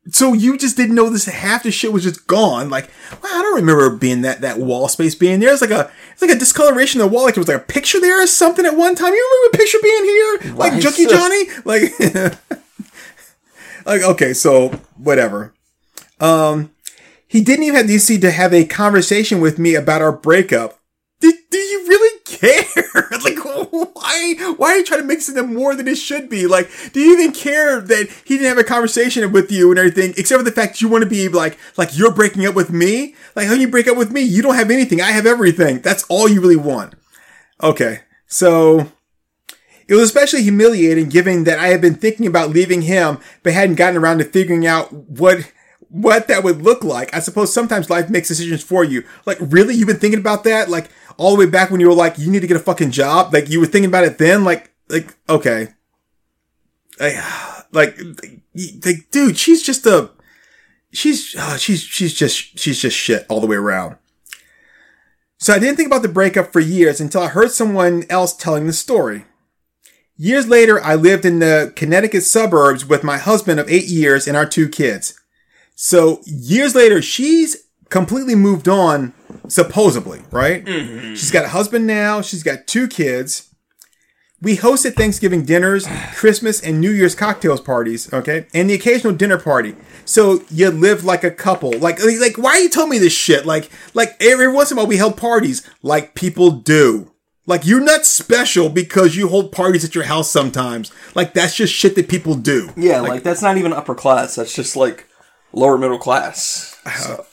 [0.09, 2.69] so you just didn't know this half the shit was just gone.
[2.69, 5.53] Like, wow, I don't remember being that, that wall space being there.
[5.53, 7.25] It's like a, it's like a discoloration of the wall.
[7.25, 9.13] Like there was like a picture there or something at one time.
[9.13, 10.55] You remember a picture being here?
[10.55, 10.81] Like Right.
[10.81, 11.45] Junkie Johnny?
[11.65, 11.99] Like,
[13.85, 15.53] like, okay, so whatever.
[16.19, 16.71] Um,
[17.27, 20.79] he didn't even have the decency to have a conversation with me about our breakup.
[21.21, 22.63] Do, do you really care?
[23.23, 23.37] like,
[24.11, 26.47] why, why are you trying to mix it up more than it should be?
[26.47, 30.13] Like, do you even care that he didn't have a conversation with you and everything,
[30.17, 33.15] except for the fact you want to be like, like you're breaking up with me?
[33.35, 34.21] Like, how you break up with me?
[34.21, 35.01] You don't have anything.
[35.01, 35.81] I have everything.
[35.81, 36.95] That's all you really want.
[37.61, 38.01] Okay.
[38.27, 38.91] So,
[39.87, 43.75] It was especially humiliating given that I had been thinking about leaving him, but hadn't
[43.75, 45.51] gotten around to figuring out what
[45.89, 47.13] what that would look like.
[47.13, 49.03] I suppose sometimes life makes decisions for you.
[49.25, 49.75] Like, really?
[49.75, 50.69] You've been thinking about that?
[50.69, 52.91] Like, all the way back when you were like, you need to get a fucking
[52.91, 53.33] job?
[53.33, 54.43] Like, you were thinking about it then?
[54.43, 55.69] Like, like, okay.
[56.99, 57.15] Like,
[57.71, 57.97] like,
[58.85, 60.11] like dude, she's just a,
[60.91, 63.97] she's, uh, she's, she's just, she's just shit all the way around.
[65.37, 68.67] So I didn't think about the breakup for years until I heard someone else telling
[68.67, 69.25] the story.
[70.15, 74.37] Years later, I lived in the Connecticut suburbs with my husband of eight years and
[74.37, 75.19] our two kids.
[75.73, 77.57] So years later, she's
[77.91, 79.13] completely moved on,
[79.47, 80.65] supposedly, right?
[80.65, 81.13] Mm-hmm.
[81.13, 82.21] She's got a husband now.
[82.21, 83.49] She's got two kids.
[84.41, 88.47] We hosted Thanksgiving dinners, Christmas and New Year's cocktails parties, okay?
[88.55, 89.75] And the occasional dinner party.
[90.05, 91.77] So you live like a couple.
[91.77, 93.45] Like, like, why are you telling me this shit?
[93.45, 97.11] Like, like every once in a while we held parties like people do.
[97.45, 100.91] Like, you're not special because you hold parties at your house sometimes.
[101.13, 102.69] Like, that's just shit that people do.
[102.77, 104.35] Yeah, like, that's not even upper class.
[104.35, 105.07] That's just like
[105.51, 106.79] lower middle class.
[106.85, 107.30] Uh, stuff.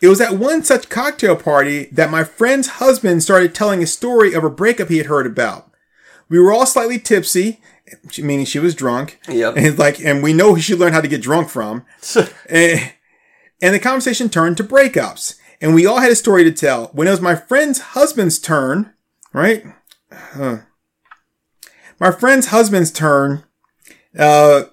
[0.00, 4.32] It was at one such cocktail party that my friend's husband started telling a story
[4.32, 5.72] of a breakup he had heard about.
[6.28, 7.60] We were all slightly tipsy,
[8.18, 9.18] meaning she was drunk.
[9.28, 9.56] Yep.
[9.56, 11.84] And like, and we know who she learned how to get drunk from.
[12.48, 12.92] and,
[13.60, 15.38] and the conversation turned to breakups.
[15.60, 16.86] And we all had a story to tell.
[16.88, 18.92] When it was my friend's husband's turn,
[19.32, 19.64] right?
[20.12, 20.58] Huh.
[21.98, 23.42] My friend's husband's turn,
[24.16, 24.64] uh,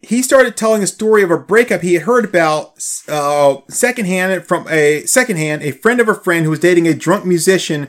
[0.00, 4.66] he started telling a story of a breakup he had heard about uh, secondhand from
[4.68, 7.88] a secondhand a friend of a friend who was dating a drunk musician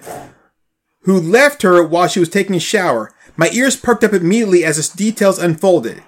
[1.03, 3.13] who left her while she was taking a shower.
[3.37, 6.03] My ears perked up immediately as the details unfolded.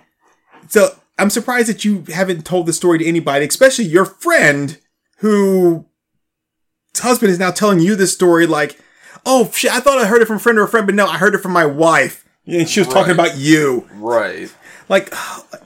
[0.67, 4.79] So I'm surprised that you haven't told the story to anybody, especially your friend
[5.17, 5.85] who
[6.99, 8.79] husband is now telling you this story like,
[9.25, 11.07] oh shit, I thought I heard it from a friend or a friend, but no,
[11.07, 12.27] I heard it from my wife.
[12.47, 14.53] And she was talking about you Right.
[14.91, 15.11] Like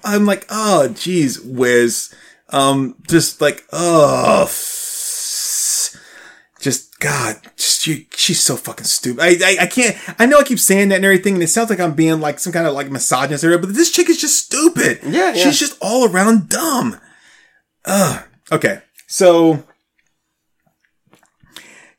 [0.06, 2.14] I'm like, oh geez, Wiz.
[2.50, 4.46] Um, just like, oh,
[6.62, 8.06] just God, just you.
[8.16, 9.22] She's so fucking stupid.
[9.22, 9.98] I, I, I can't.
[10.20, 12.40] I know I keep saying that and everything, and it sounds like I'm being like
[12.40, 15.00] some kind of like misogynist or whatever, but this chick is just stupid.
[15.04, 15.44] Yeah, yeah.
[15.44, 17.00] she's just all around dumb.
[17.86, 18.24] Ugh.
[18.52, 19.64] Okay, so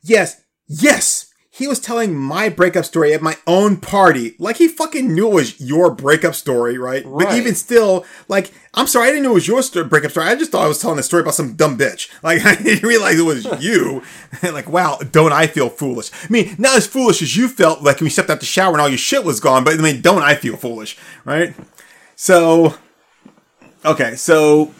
[0.01, 1.26] yes, yes.
[1.57, 4.35] He was telling my breakup story at my own party.
[4.37, 7.03] Like he fucking knew it was your breakup story, right?
[7.03, 7.25] right.
[7.25, 10.27] But even still, like, I'm sorry, I didn't know it was your breakup story.
[10.27, 12.11] I just thought I was telling a story about some dumb bitch.
[12.21, 14.03] Like, I didn't realize it was you.
[14.43, 16.11] like, wow, don't I feel foolish?
[16.13, 18.73] I mean, not as foolish as you felt like when you stepped out the shower
[18.73, 21.55] and all your shit was gone, but I mean, don't I feel foolish, right?
[22.15, 22.75] So,
[23.83, 24.75] okay, so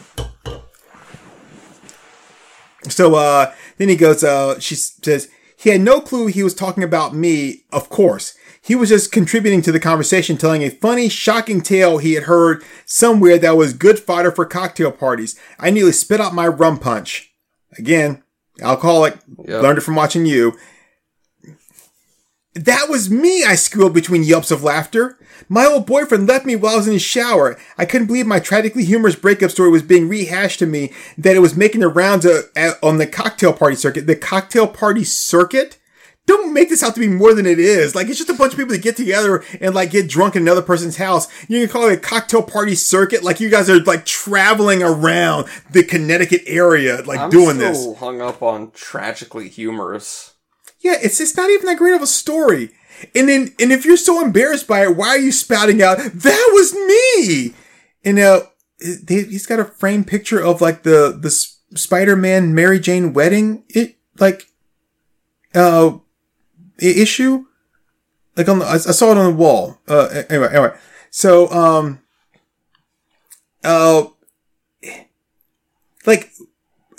[2.88, 6.84] so uh then he goes uh she says he had no clue he was talking
[6.84, 8.38] about me, of course.
[8.62, 12.64] He was just contributing to the conversation, telling a funny, shocking tale he had heard
[12.86, 15.36] somewhere that was good fodder for cocktail parties.
[15.60, 17.34] I nearly spit out my rum punch.
[17.78, 18.22] Again,
[18.62, 19.16] alcoholic,
[19.46, 19.64] Yep.
[19.64, 20.54] learned it from watching you.
[22.58, 25.18] That was me, I squealed between yelps of laughter.
[25.48, 27.58] My old boyfriend left me while I was in the shower.
[27.78, 31.40] I couldn't believe my tragically humorous breakup story was being rehashed to me, that it
[31.40, 34.08] was making the rounds uh, on the cocktail party circuit.
[34.08, 35.78] The cocktail party circuit?
[36.26, 37.96] Don't make this out to be more than it is.
[37.96, 40.42] Like, it's just a bunch of people that get together and, like, get drunk in
[40.42, 41.28] another person's house.
[41.48, 43.24] You can call it a cocktail party circuit.
[43.24, 47.98] Like, you guys are, like, traveling around the Connecticut area, like, I'm doing this.
[48.00, 50.34] hung up on tragically humorous.
[50.88, 52.72] Yeah, it's it's not even that great of a story.
[53.14, 56.50] And then and if you're so embarrassed by it, why are you spouting out that
[56.54, 57.54] was me?
[58.06, 58.42] And uh,
[58.80, 61.30] he- he's got a framed picture of like the the
[61.78, 64.48] Spider-Man Mary Jane wedding it like
[65.54, 65.98] uh
[66.80, 67.46] issue
[68.38, 69.80] like on the I, I saw it on the wall.
[69.88, 70.74] Uh anyway, anyway.
[71.12, 72.00] So um
[73.64, 74.06] uh
[76.06, 76.32] like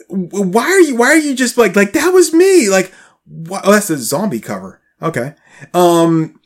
[0.09, 2.92] why are you why are you just like like that was me like
[3.29, 4.81] wh- oh that's a zombie cover.
[5.01, 5.35] Okay.
[5.75, 6.41] Um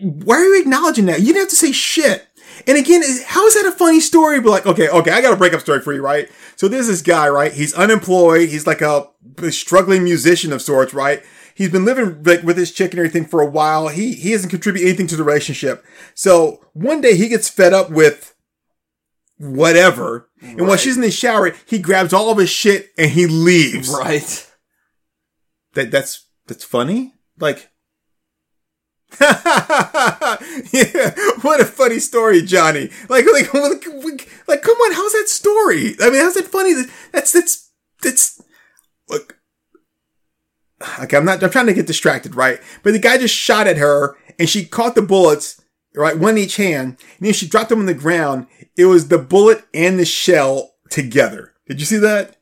[0.00, 1.20] why are you acknowledging that?
[1.20, 2.26] You didn't have to say shit.
[2.66, 4.40] And again how is that a funny story?
[4.40, 6.30] But like okay okay i got a breakup story for you right?
[6.56, 7.52] So there's this guy right?
[7.52, 8.48] He's unemployed.
[8.48, 9.08] He's like a,
[9.50, 11.22] struggling musician of sorts right?
[11.54, 13.88] He's been living like with his chick and everything for a while.
[13.88, 15.84] He he hasn't contributed anything to the relationship.
[16.14, 18.34] So one day he gets fed up with
[19.38, 20.28] whatever.
[20.40, 23.88] And while she's in the shower, he grabs all of his shit and he leaves.
[23.88, 24.48] Right.
[25.74, 27.14] That that's that's funny.
[27.38, 27.70] Like,
[29.20, 32.90] yeah, what a funny story, Johnny.
[33.08, 35.96] Like, like, like, like, come on, how's that story?
[36.00, 36.74] I mean, how's that funny?
[37.12, 37.70] That's that's
[38.02, 38.42] that's.
[39.08, 39.38] Look,
[41.00, 41.42] okay, I'm not.
[41.42, 42.58] I'm trying to get distracted, right?
[42.82, 45.60] But the guy just shot at her, and she caught the bullets,
[45.94, 48.46] right, one in each hand, and then she dropped them on the ground.
[48.76, 51.52] It was the bullet and the shell together.
[51.68, 52.36] Did you see that?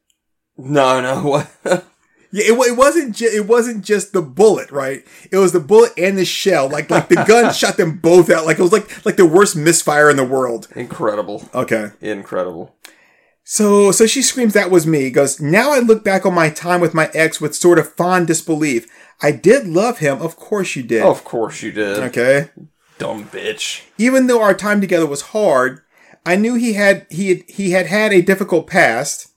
[0.56, 1.22] No, no,
[1.64, 1.86] what?
[2.32, 3.16] Yeah, it, it wasn't.
[3.16, 5.04] Ju- it wasn't just the bullet, right?
[5.32, 6.68] It was the bullet and the shell.
[6.68, 8.46] Like, like the gun shot them both out.
[8.46, 10.68] Like it was like like the worst misfire in the world.
[10.76, 11.48] Incredible.
[11.54, 11.90] Okay.
[12.00, 12.74] Incredible.
[13.52, 15.10] So, so she screams, that was me.
[15.10, 18.28] Goes, now I look back on my time with my ex with sort of fond
[18.28, 18.86] disbelief.
[19.20, 20.22] I did love him.
[20.22, 21.02] Of course you did.
[21.02, 21.98] Of course you did.
[21.98, 22.50] Okay.
[22.98, 23.82] Dumb bitch.
[23.98, 25.80] Even though our time together was hard,
[26.24, 29.29] I knew he had, he had, he had had a difficult past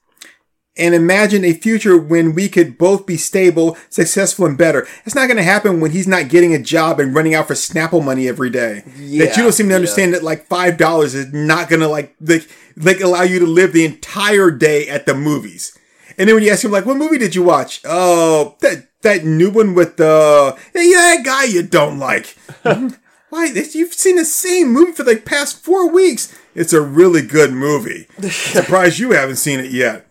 [0.75, 4.87] and imagine a future when we could both be stable, successful, and better.
[5.05, 7.53] It's not going to happen when he's not getting a job and running out for
[7.53, 8.83] Snapple money every day.
[8.85, 9.75] that you don't seem to yeah.
[9.75, 13.45] understand that like five dollars is not going to like like like allow you to
[13.45, 15.77] live the entire day at the movies.
[16.17, 19.23] And then when you ask him like, "What movie did you watch?" Oh, that that
[19.25, 22.35] new one with the yeah, that guy you don't like.
[23.29, 23.45] Why?
[23.45, 26.37] You've seen the same movie for the past four weeks.
[26.53, 28.07] It's a really good movie.
[28.29, 30.05] Surprised you haven't seen it yet.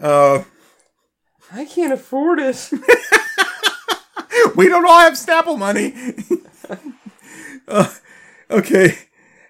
[0.00, 2.70] I can't afford it.
[4.56, 5.94] We don't all have Snapple money.
[7.66, 7.90] Uh,
[8.50, 8.98] okay.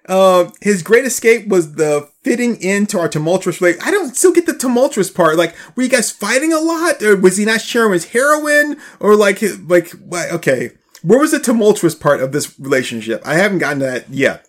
[0.07, 3.85] Um, his great escape was the fitting into our tumultuous relationship.
[3.85, 5.35] I don't still get the tumultuous part.
[5.35, 9.17] Like, were you guys fighting a lot, or was he not sharing his heroin, or
[9.17, 9.91] like, his- like.
[10.31, 10.71] Okay,
[11.01, 13.21] where was the tumultuous part of this relationship?
[13.25, 14.47] I haven't gotten that yet.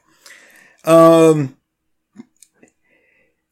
[0.84, 1.55] Um,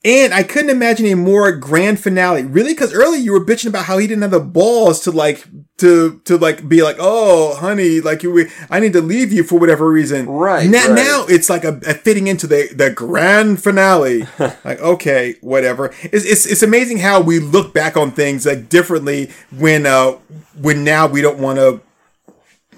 [0.05, 2.43] and I couldn't imagine a more grand finale.
[2.43, 2.75] Really?
[2.75, 5.47] Because earlier you were bitching about how he didn't have the balls to like
[5.79, 9.59] to to like be like, oh, honey, like you, I need to leave you for
[9.59, 10.27] whatever reason.
[10.29, 10.95] Right, now, right.
[10.95, 14.27] now it's like a, a fitting into the the grand finale.
[14.39, 15.87] like, okay, whatever.
[16.03, 20.13] It's, it's it's amazing how we look back on things like differently when uh
[20.61, 21.81] when now we don't want to.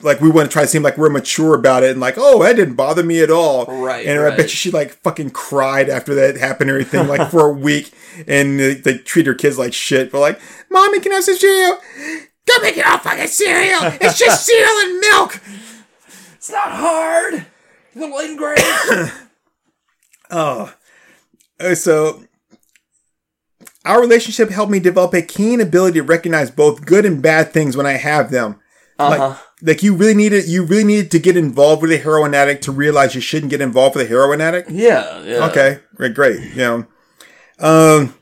[0.07, 2.41] Like we want to try to seem like we're mature about it and like, oh,
[2.45, 3.67] that didn't bother me at all.
[3.67, 7.29] Right, And I bet you she like fucking cried after that happened or anything, like
[7.29, 7.93] for a week.
[8.29, 10.13] And they, they treat her kids like shit.
[10.13, 10.41] But like,
[10.71, 11.79] mommy, can I have some cereal?
[12.47, 13.81] Don't make it all fucking cereal.
[14.01, 15.41] It's just cereal and milk.
[16.37, 17.45] It's not hard.
[17.97, 19.13] The late grade.
[20.31, 20.71] Uh,
[21.75, 22.23] so
[23.85, 27.77] our relationship helped me develop a keen ability to recognize both good and bad things
[27.77, 28.61] when I have them.
[28.99, 29.29] Uh-huh.
[29.31, 32.63] Like, like you really needed, you really needed to get involved with a heroin addict
[32.65, 34.71] to realize you shouldn't get involved with a heroin addict.
[34.71, 35.47] yeah, yeah.
[35.47, 36.41] Okay, great, great.
[36.41, 36.87] You know,
[37.59, 38.15] um,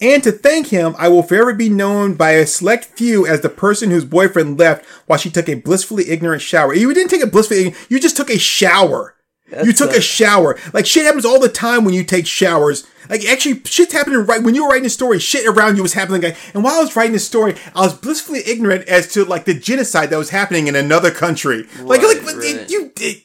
[0.00, 3.48] and to thank him, I will forever be known by a select few as the
[3.48, 6.74] person whose boyfriend left while she took a blissfully ignorant shower.
[6.74, 9.13] You didn't take a blissfully, you just took a shower.
[9.62, 10.58] You took uh, a shower.
[10.72, 12.86] Like shit happens all the time when you take showers.
[13.08, 15.18] Like actually, shit's happening right when you were writing the story.
[15.18, 16.22] Shit around you was happening.
[16.22, 19.44] Like, and while I was writing the story, I was blissfully ignorant as to like
[19.44, 21.64] the genocide that was happening in another country.
[21.80, 22.70] Like, Right, like right.
[22.70, 23.22] you did.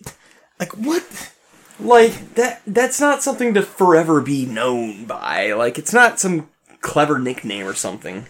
[0.60, 1.32] Like what?
[1.80, 5.54] Like that that's not something to forever be known by.
[5.54, 6.50] Like it's not some
[6.82, 8.26] clever nickname or something.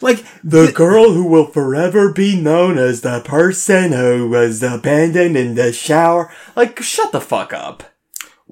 [0.00, 5.54] Like The girl who will forever be known as the person who was abandoned in
[5.54, 6.32] the shower.
[6.54, 7.82] Like shut the fuck up.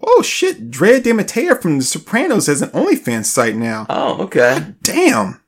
[0.03, 3.87] Oh shit, Drea De Matteo from The Sopranos has an OnlyFans site now.
[3.89, 4.75] Oh, okay.
[4.83, 5.41] Damn.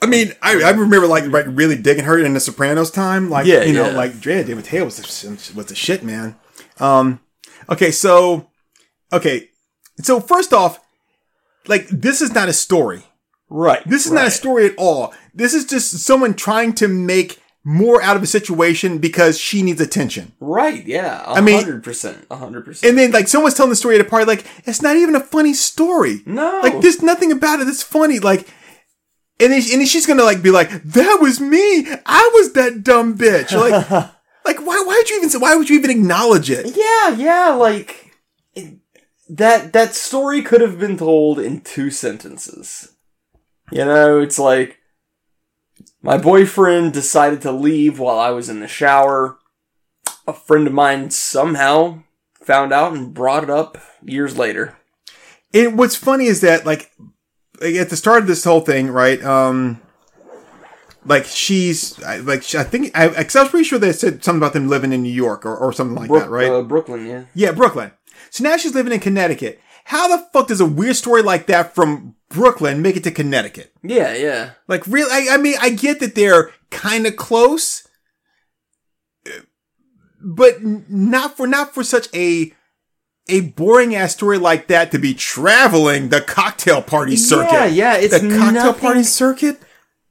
[0.00, 3.30] I mean, I, I remember like like really digging her in The Sopranos time.
[3.30, 3.96] Like, Yeah, you know, yeah.
[3.96, 6.36] like Drea De Matteo was the, was the shit, man.
[6.78, 7.20] Um,
[7.70, 8.48] okay, so
[9.12, 9.48] okay,
[10.00, 10.80] so first off,
[11.66, 13.02] like this is not a story.
[13.56, 13.82] Right.
[13.88, 15.14] This is not a story at all.
[15.32, 19.80] This is just someone trying to make more out of a situation because she needs
[19.80, 20.32] attention.
[20.40, 21.22] Right, yeah.
[21.24, 22.26] I mean- hundred percent.
[22.32, 22.90] A hundred percent.
[22.90, 25.20] And then like someone's telling the story at a party, like it's not even a
[25.20, 26.20] funny story.
[26.26, 26.60] No.
[26.64, 28.18] like there's nothing about it that's funny.
[28.18, 28.48] Like,
[29.40, 31.86] and then, and then she's gonna like be like, "That was me.
[32.06, 33.90] I was that dumb bitch." Like,
[34.44, 34.82] like why?
[34.84, 35.30] Why would you even?
[35.30, 36.76] say- Why would you even acknowledge it?
[36.76, 38.10] Yeah, yeah, like
[38.54, 38.78] it-
[39.28, 42.90] that that story could have been told in two sentences.
[43.70, 44.78] You know, it's like
[46.02, 49.38] my boyfriend decided to leave while I was in the shower.
[50.26, 52.02] A friend of mine somehow
[52.40, 54.76] found out and brought it up years later.
[55.52, 56.90] And what's funny is that like,
[57.62, 59.22] at the start of this whole thing, right?
[59.24, 59.80] Um,
[61.06, 64.40] like she's like she- I think I, 'cause I was pretty sure they said something
[64.40, 66.50] about them living in New York or, or something like Brook- that, right?
[66.50, 67.24] Uh, Brooklyn, yeah.
[67.34, 67.92] Yeah, Brooklyn.
[68.30, 69.60] So now she's living in Connecticut.
[69.84, 73.72] How the fuck does a weird story like that from Brooklyn make it to Connecticut?
[73.82, 74.50] Yeah, yeah.
[74.66, 75.10] Like, really?
[75.12, 77.86] I, I mean, I get that they're kind of close,
[80.20, 82.52] but not for not for such a
[83.28, 87.52] a boring ass story like that to be traveling the cocktail party circuit.
[87.52, 89.60] Yeah, yeah, it's the cocktail nothing- party circuit.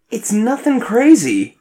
[0.09, 1.57] It's nothing crazy.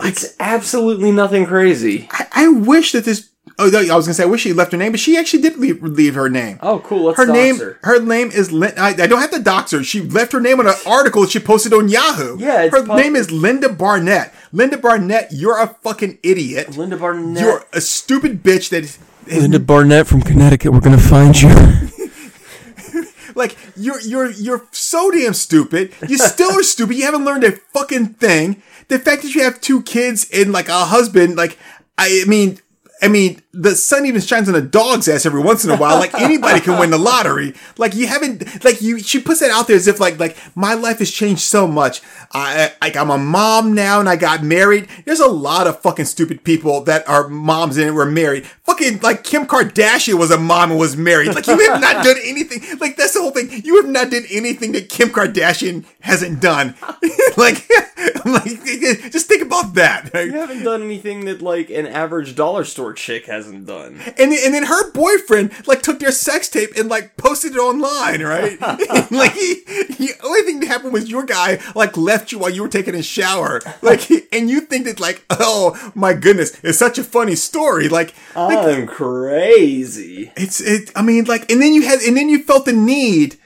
[0.00, 2.08] It's absolutely nothing crazy.
[2.10, 3.30] I, I wish that this.
[3.56, 5.42] Oh, no, I was gonna say I wish she left her name, but she actually
[5.42, 6.58] did leave, leave her name.
[6.60, 7.04] Oh, cool.
[7.04, 7.78] Let's her name, her.
[7.84, 8.50] her name is.
[8.50, 9.84] Lin- I, I don't have to dox her.
[9.84, 12.36] She left her name on an article she posted on Yahoo.
[12.38, 14.34] Yeah, it's her pub- name is Linda Barnett.
[14.52, 16.76] Linda Barnett, you're a fucking idiot.
[16.76, 17.40] Linda Barnett.
[17.42, 18.98] You're a stupid bitch that is,
[19.28, 20.72] Linda Barnett from Connecticut.
[20.72, 21.54] We're gonna find you.
[23.36, 25.92] like you're you're you're so damn stupid.
[26.08, 26.96] You still are stupid.
[26.96, 28.62] You haven't learned a fucking thing.
[28.88, 31.56] The fact that you have two kids and like a husband, like
[31.96, 32.58] I mean,
[33.04, 35.98] I mean, the sun even shines on a dog's ass every once in a while.
[35.98, 37.52] Like anybody can win the lottery.
[37.76, 40.72] Like you haven't, like you, she puts that out there as if like, like my
[40.72, 42.00] life has changed so much.
[42.32, 44.88] I, like I'm a mom now and I got married.
[45.04, 48.46] There's a lot of fucking stupid people that are moms and were married.
[48.46, 51.34] Fucking like Kim Kardashian was a mom and was married.
[51.34, 52.78] Like you have not done anything.
[52.78, 53.50] Like that's the whole thing.
[53.64, 56.74] You have not done anything that Kim Kardashian hasn't done.
[57.36, 57.68] like,
[58.24, 58.64] like
[59.12, 60.10] just think about that.
[60.14, 64.00] You haven't done anything that like an average dollar store chick hasn't done.
[64.18, 68.22] And and then her boyfriend like took their sex tape and like posted it online,
[68.22, 68.58] right?
[69.10, 69.62] Like he,
[69.98, 72.94] the only thing that happened was your guy like left you while you were taking
[72.94, 77.34] a shower, like, and you think that like, oh my goodness, it's such a funny
[77.36, 80.32] story, like, like I'm crazy.
[80.36, 80.90] it's it.
[80.96, 83.36] I mean, like, and then you had, and then you felt the need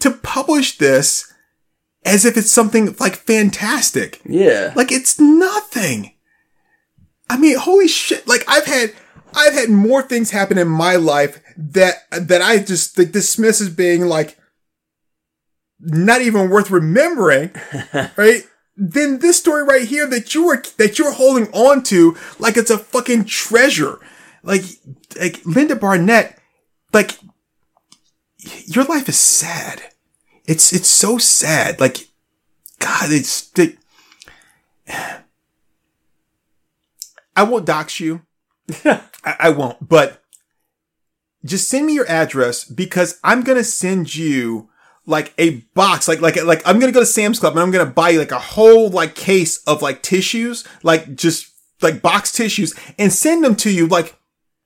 [0.00, 1.32] to publish this
[2.04, 4.20] as if it's something like fantastic.
[4.24, 4.72] Yeah.
[4.74, 6.12] Like it's nothing.
[7.30, 8.26] I mean, holy shit!
[8.26, 8.92] Like I've had,
[9.34, 13.70] I've had more things happen in my life that that I just like, dismiss as
[13.70, 14.36] being like
[15.78, 17.52] not even worth remembering,
[18.16, 18.42] right?
[18.76, 22.70] Then this story right here that you were that you're holding on to like it's
[22.70, 24.00] a fucking treasure,
[24.42, 24.62] like
[25.16, 26.36] like Linda Barnett,
[26.92, 27.12] like
[28.66, 29.82] your life is sad.
[30.46, 31.78] It's it's so sad.
[31.78, 32.08] Like
[32.80, 33.52] God, it's.
[33.56, 33.78] It,
[37.40, 38.20] I won't dox you.
[38.84, 40.22] I, I won't, but
[41.42, 44.68] just send me your address because I'm gonna send you
[45.06, 47.86] like a box, like like like I'm gonna go to Sam's Club and I'm gonna
[47.86, 52.74] buy you like a whole like case of like tissues, like just like box tissues,
[52.98, 54.18] and send them to you like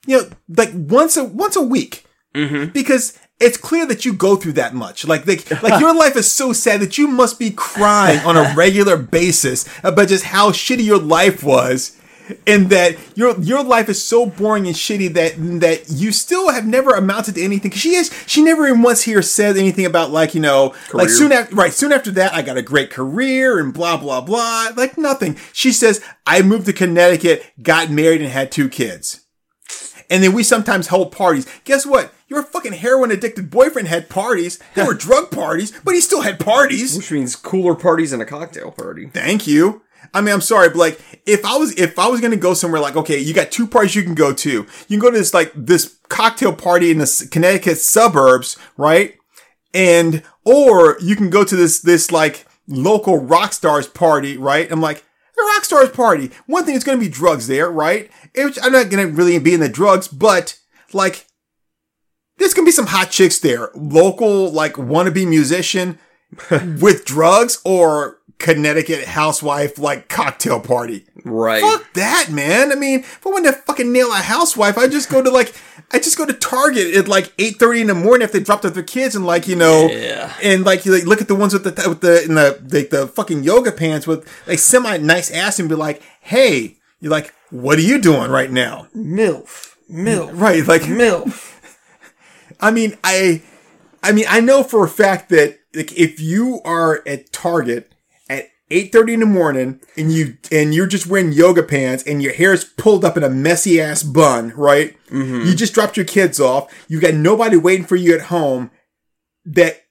[0.05, 2.05] you know like once a once a week
[2.35, 2.73] mm-hmm.
[2.73, 5.07] because it's clear that you go through that much.
[5.07, 8.53] Like, like, like your life is so sad that you must be crying on a
[8.57, 12.01] regular basis about just how shitty your life was.
[12.47, 16.67] And that your your life is so boring and shitty that that you still have
[16.67, 17.71] never amounted to anything.
[17.73, 21.33] she is she never even once here said anything about like you know like soon
[21.33, 24.97] after right soon after that I got a great career and blah blah blah like
[24.97, 25.37] nothing.
[25.53, 29.21] She says I moved to Connecticut, got married, and had two kids.
[30.11, 31.47] And then we sometimes hold parties.
[31.65, 32.13] Guess what?
[32.29, 34.59] Your fucking heroin addicted boyfriend had parties.
[34.75, 36.97] They were drug parties, but he still had parties.
[36.97, 39.07] Which means cooler parties and a cocktail party.
[39.07, 39.83] Thank you.
[40.15, 42.81] I mean, I'm sorry, but like, if I was, if I was gonna go somewhere
[42.81, 44.51] like, okay, you got two parties you can go to.
[44.51, 49.17] You can go to this, like, this cocktail party in the Connecticut suburbs, right?
[49.75, 54.71] And, or you can go to this, this, like, local rock stars party, right?
[54.71, 55.03] I'm like,
[55.37, 56.31] the rock stars party.
[56.47, 58.09] One thing, it's gonna be drugs there, right?
[58.35, 60.57] It- I'm not gonna really be in the drugs, but,
[60.93, 61.27] like,
[62.39, 63.71] there's gonna be some hot chicks there.
[63.75, 65.99] Local, like, wannabe musician
[66.51, 71.07] with drugs or Connecticut housewife, like, cocktail party.
[71.25, 71.63] Right.
[71.63, 72.73] Fuck that, man.
[72.73, 75.55] I mean, if I wanted to fucking nail a housewife, I just go to like,
[75.93, 78.65] I just go to Target at like eight thirty in the morning if they dropped
[78.67, 80.35] off their kids and like you know, Yeah.
[80.43, 82.91] and like you like, look at the ones with the with the in the like
[82.91, 87.33] the fucking yoga pants with like semi nice ass and be like, hey, you're like,
[87.51, 88.89] what are you doing right now?
[88.95, 89.77] MILF.
[89.91, 90.35] MILF.
[90.39, 91.53] Right, like MILF.
[92.61, 93.43] I mean, I,
[94.03, 97.94] I mean, I know for a fact that like if you are at Target
[98.75, 102.23] at eight thirty in the morning and you and you're just wearing yoga pants and
[102.23, 104.97] your hair is pulled up in a messy ass bun, right?
[105.47, 106.73] You just dropped your kids off.
[106.89, 108.71] You got nobody waiting for you at home.
[109.45, 109.83] That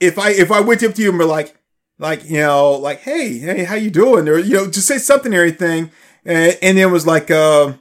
[0.00, 1.56] if I if I went up to you and were like,
[1.98, 4.28] like you know, like hey, hey, how you doing?
[4.28, 5.90] Or you know, just say something or anything,
[6.24, 7.74] and, and then was like, uh,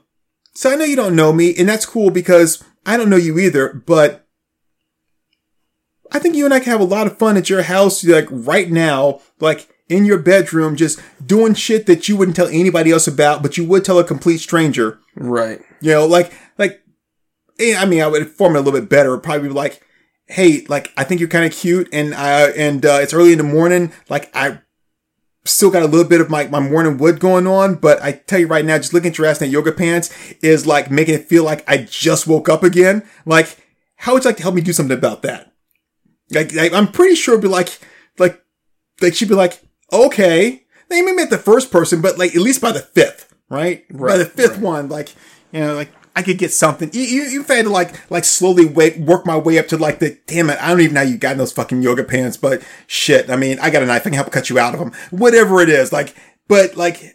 [0.53, 3.39] so I know you don't know me, and that's cool because I don't know you
[3.39, 4.24] either, but
[6.11, 8.27] I think you and I can have a lot of fun at your house, like
[8.29, 13.07] right now, like in your bedroom, just doing shit that you wouldn't tell anybody else
[13.07, 14.99] about, but you would tell a complete stranger.
[15.15, 15.61] Right.
[15.81, 16.81] You know, like, like,
[17.59, 19.17] eh, I mean, I would form it a little bit better.
[19.17, 19.81] Probably be like,
[20.27, 23.37] hey, like, I think you're kind of cute and, uh, and, uh, it's early in
[23.37, 23.91] the morning.
[24.09, 24.59] Like, I
[25.45, 28.39] still got a little bit of my, my morning wood going on, but I tell
[28.39, 31.13] you right now, just looking at your ass in that yoga pants is like making
[31.13, 33.03] it feel like I just woke up again.
[33.25, 33.57] Like,
[33.97, 35.53] how would you like to help me do something about that?
[36.31, 37.79] Like, I, I'm pretty sure it'd be like,
[38.17, 38.41] like,
[39.01, 39.61] like she'd be like,
[39.91, 40.65] okay.
[40.89, 43.85] they may met the first person, but like at least by the fifth, right?
[43.89, 45.09] by the fifth one, like
[45.51, 46.89] you know, like I could get something.
[46.93, 49.99] You, you, you've had to like like slowly wait, work my way up to like
[49.99, 50.61] the damn it.
[50.61, 53.29] I don't even know how you got in those fucking yoga pants, but shit.
[53.29, 54.01] I mean, I got a knife.
[54.01, 54.93] I can help cut you out of them.
[55.11, 56.15] Whatever it is, like,
[56.47, 57.14] but like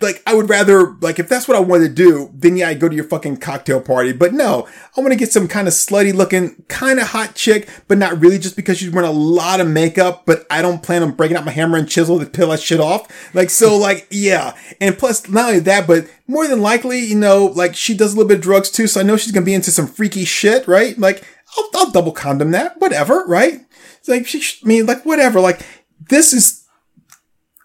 [0.00, 2.74] like I would rather like if that's what I want to do, then yeah, I
[2.74, 4.12] go to your fucking cocktail party.
[4.12, 7.68] But no, I want to get some kind of slutty looking, kind of hot chick,
[7.88, 10.24] but not really just because she's wearing a lot of makeup.
[10.26, 12.80] But I don't plan on breaking out my hammer and chisel to peel that shit
[12.80, 13.34] off.
[13.34, 17.46] Like so, like yeah, and plus not only that, but more than likely, you know,
[17.46, 19.54] like she does a little bit of drugs too, so I know she's gonna be
[19.54, 20.98] into some freaky shit, right?
[20.98, 21.24] Like
[21.56, 23.60] I'll, I'll double condom that, whatever, right?
[23.98, 25.40] It's like she, I mean, like whatever.
[25.40, 25.60] Like
[26.08, 26.59] this is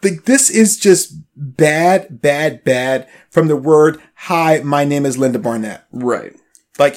[0.06, 5.40] like this is just bad, bad, bad from the word hi, my name is Linda
[5.40, 5.86] Barnett.
[5.92, 6.34] Right.
[6.80, 6.96] Like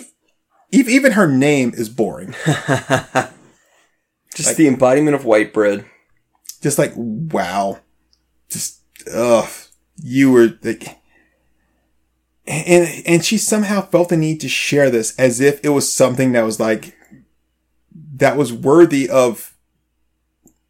[0.73, 2.35] ev- even her name is boring.
[4.35, 5.85] Just the embodiment of white bread.
[6.63, 7.81] Just like wow.
[8.49, 8.81] Just
[9.13, 9.49] ugh.
[9.97, 10.99] You were like
[12.47, 16.33] and and she somehow felt the need to share this as if it was something
[16.33, 16.97] that was like
[18.15, 19.55] that was worthy of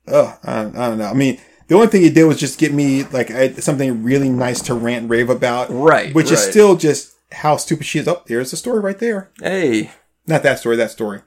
[0.07, 1.07] uh I, I don't know.
[1.07, 1.39] I mean,
[1.69, 4.75] the only thing he did was just get me like I, something really nice to
[4.75, 8.09] rant and rave about, Right, Which is still just how stupid she is.
[8.09, 9.31] Oh, there's the story right there.
[9.41, 9.91] Hey,
[10.27, 11.23] Not that story, that story.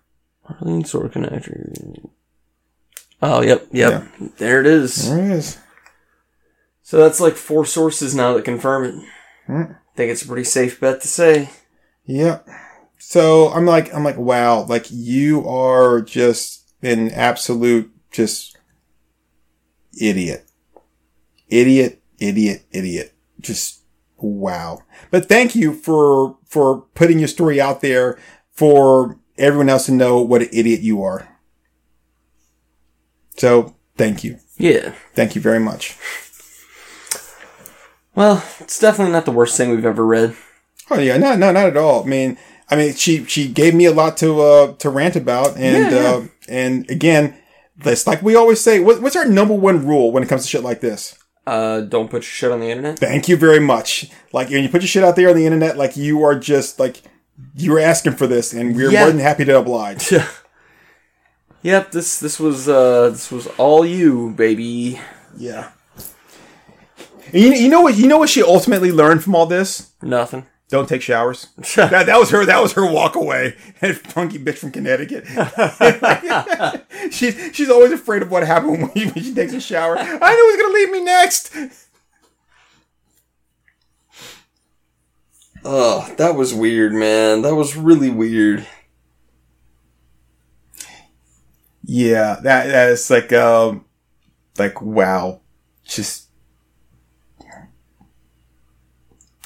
[0.49, 1.71] Arleen Sorkin actor.
[3.21, 4.07] Oh, yep, yep.
[4.37, 5.07] There it is.
[5.09, 5.57] There it is.
[6.81, 8.95] So that's like four sources now that confirm it.
[9.47, 11.49] I think it's a pretty safe bet to say.
[12.05, 12.39] Yeah.
[12.97, 18.57] So I'm like, I'm like, wow, like you are just an absolute just
[19.99, 20.47] idiot.
[21.47, 23.13] Idiot, idiot, idiot.
[23.39, 23.81] Just
[24.17, 24.83] wow.
[25.09, 28.17] But thank you for, for putting your story out there
[28.51, 31.27] for everyone else to know what an idiot you are.
[33.37, 34.37] So thank you.
[34.57, 34.93] Yeah.
[35.13, 35.97] Thank you very much.
[38.13, 40.35] Well, it's definitely not the worst thing we've ever read.
[40.89, 42.03] Oh yeah, no, no, not at all.
[42.03, 42.37] I mean,
[42.69, 46.01] I mean, she she gave me a lot to uh to rant about, and Yeah,
[46.01, 46.09] yeah.
[46.09, 47.37] uh and again,
[47.83, 50.47] this like we always say, what, what's our number one rule when it comes to
[50.47, 51.17] shit like this?
[51.47, 52.99] Uh, don't put your shit on the internet.
[52.99, 54.09] Thank you very much.
[54.31, 56.79] Like when you put your shit out there on the internet, like you are just
[56.79, 57.01] like
[57.55, 59.01] you were asking for this, and we're Yeah.
[59.03, 60.11] more than happy to oblige.
[60.11, 60.27] Yeah.
[61.63, 64.99] Yep, this this was uh this was all you, baby.
[65.37, 65.69] yeah.
[67.33, 67.95] And you, you know what?
[67.95, 69.91] You know what she ultimately learned from all this?
[70.01, 70.47] Nothing.
[70.71, 71.49] Don't take showers.
[71.75, 72.45] that, that was her.
[72.45, 73.55] That was her walk away.
[73.81, 75.25] That funky bitch from Connecticut.
[77.11, 79.97] she's she's always afraid of what happened when, when she takes a shower.
[79.97, 81.55] I knew he was gonna leave me next.
[85.65, 87.41] Oh, that was weird, man.
[87.41, 88.65] That was really weird.
[91.83, 93.83] Yeah, that that is like um,
[94.57, 95.41] like wow,
[95.83, 96.27] just.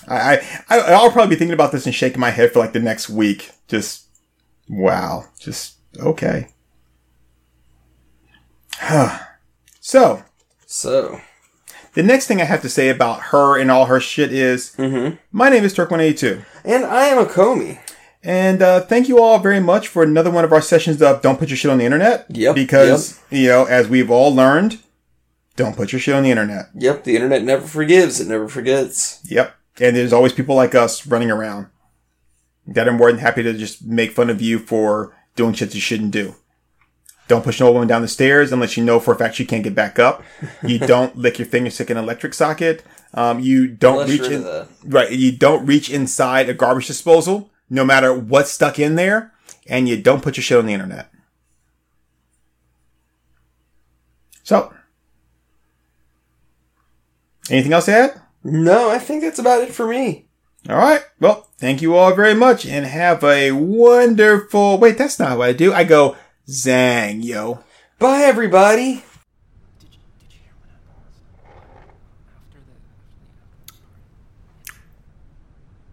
[0.08, 0.38] I,
[0.70, 3.10] I I'll probably be thinking about this and shaking my head for like the next
[3.10, 3.52] week.
[3.68, 4.06] Just
[4.70, 6.50] wow, just okay.
[9.80, 10.24] so
[10.66, 11.22] So,
[11.94, 15.18] The next thing I have to say about her and all her shit is, Mhm.
[15.32, 16.44] my name is Turk182.
[16.66, 17.80] and I am Acomi.
[18.24, 21.38] And uh, thank you all very much for another one of our sessions of Don't
[21.38, 22.26] Put Your Shit on the Internet.
[22.30, 24.80] Yep, Because, you know, as we've all learned,
[25.56, 26.66] don't put your shit on the Internet.
[26.76, 28.20] Yep, the internet never forgives.
[28.20, 29.20] It never forgets.
[29.26, 29.56] Yep.
[29.80, 31.68] And there's always people like us running around
[32.68, 35.82] that are more than happy to just make fun of you for doing shit you
[35.82, 36.36] shouldn't do.
[37.28, 39.64] Don't push no woman down the stairs unless you know for a fact she can't
[39.64, 40.24] get back up.
[40.64, 42.84] You don't lick your finger stick in an electric socket.
[43.14, 45.12] Um, you don't Unless reach in, right.
[45.12, 49.32] You don't reach inside a garbage disposal, no matter what's stuck in there,
[49.68, 51.10] and you don't put your shit on the internet.
[54.44, 54.74] So,
[57.50, 58.22] anything else to add?
[58.48, 60.28] No, I think that's about it for me.
[60.70, 61.04] All right.
[61.20, 64.78] Well, thank you all very much and have a wonderful.
[64.78, 65.74] Wait, that's not what I do.
[65.74, 66.16] I go
[66.48, 67.64] zang, yo.
[67.98, 69.04] Bye, everybody.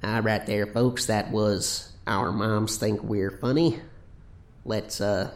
[0.05, 1.07] All right, there, folks.
[1.07, 3.81] That was our moms think we're funny.
[4.67, 5.31] Let's uh,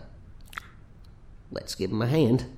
[1.50, 2.55] let's give them a hand.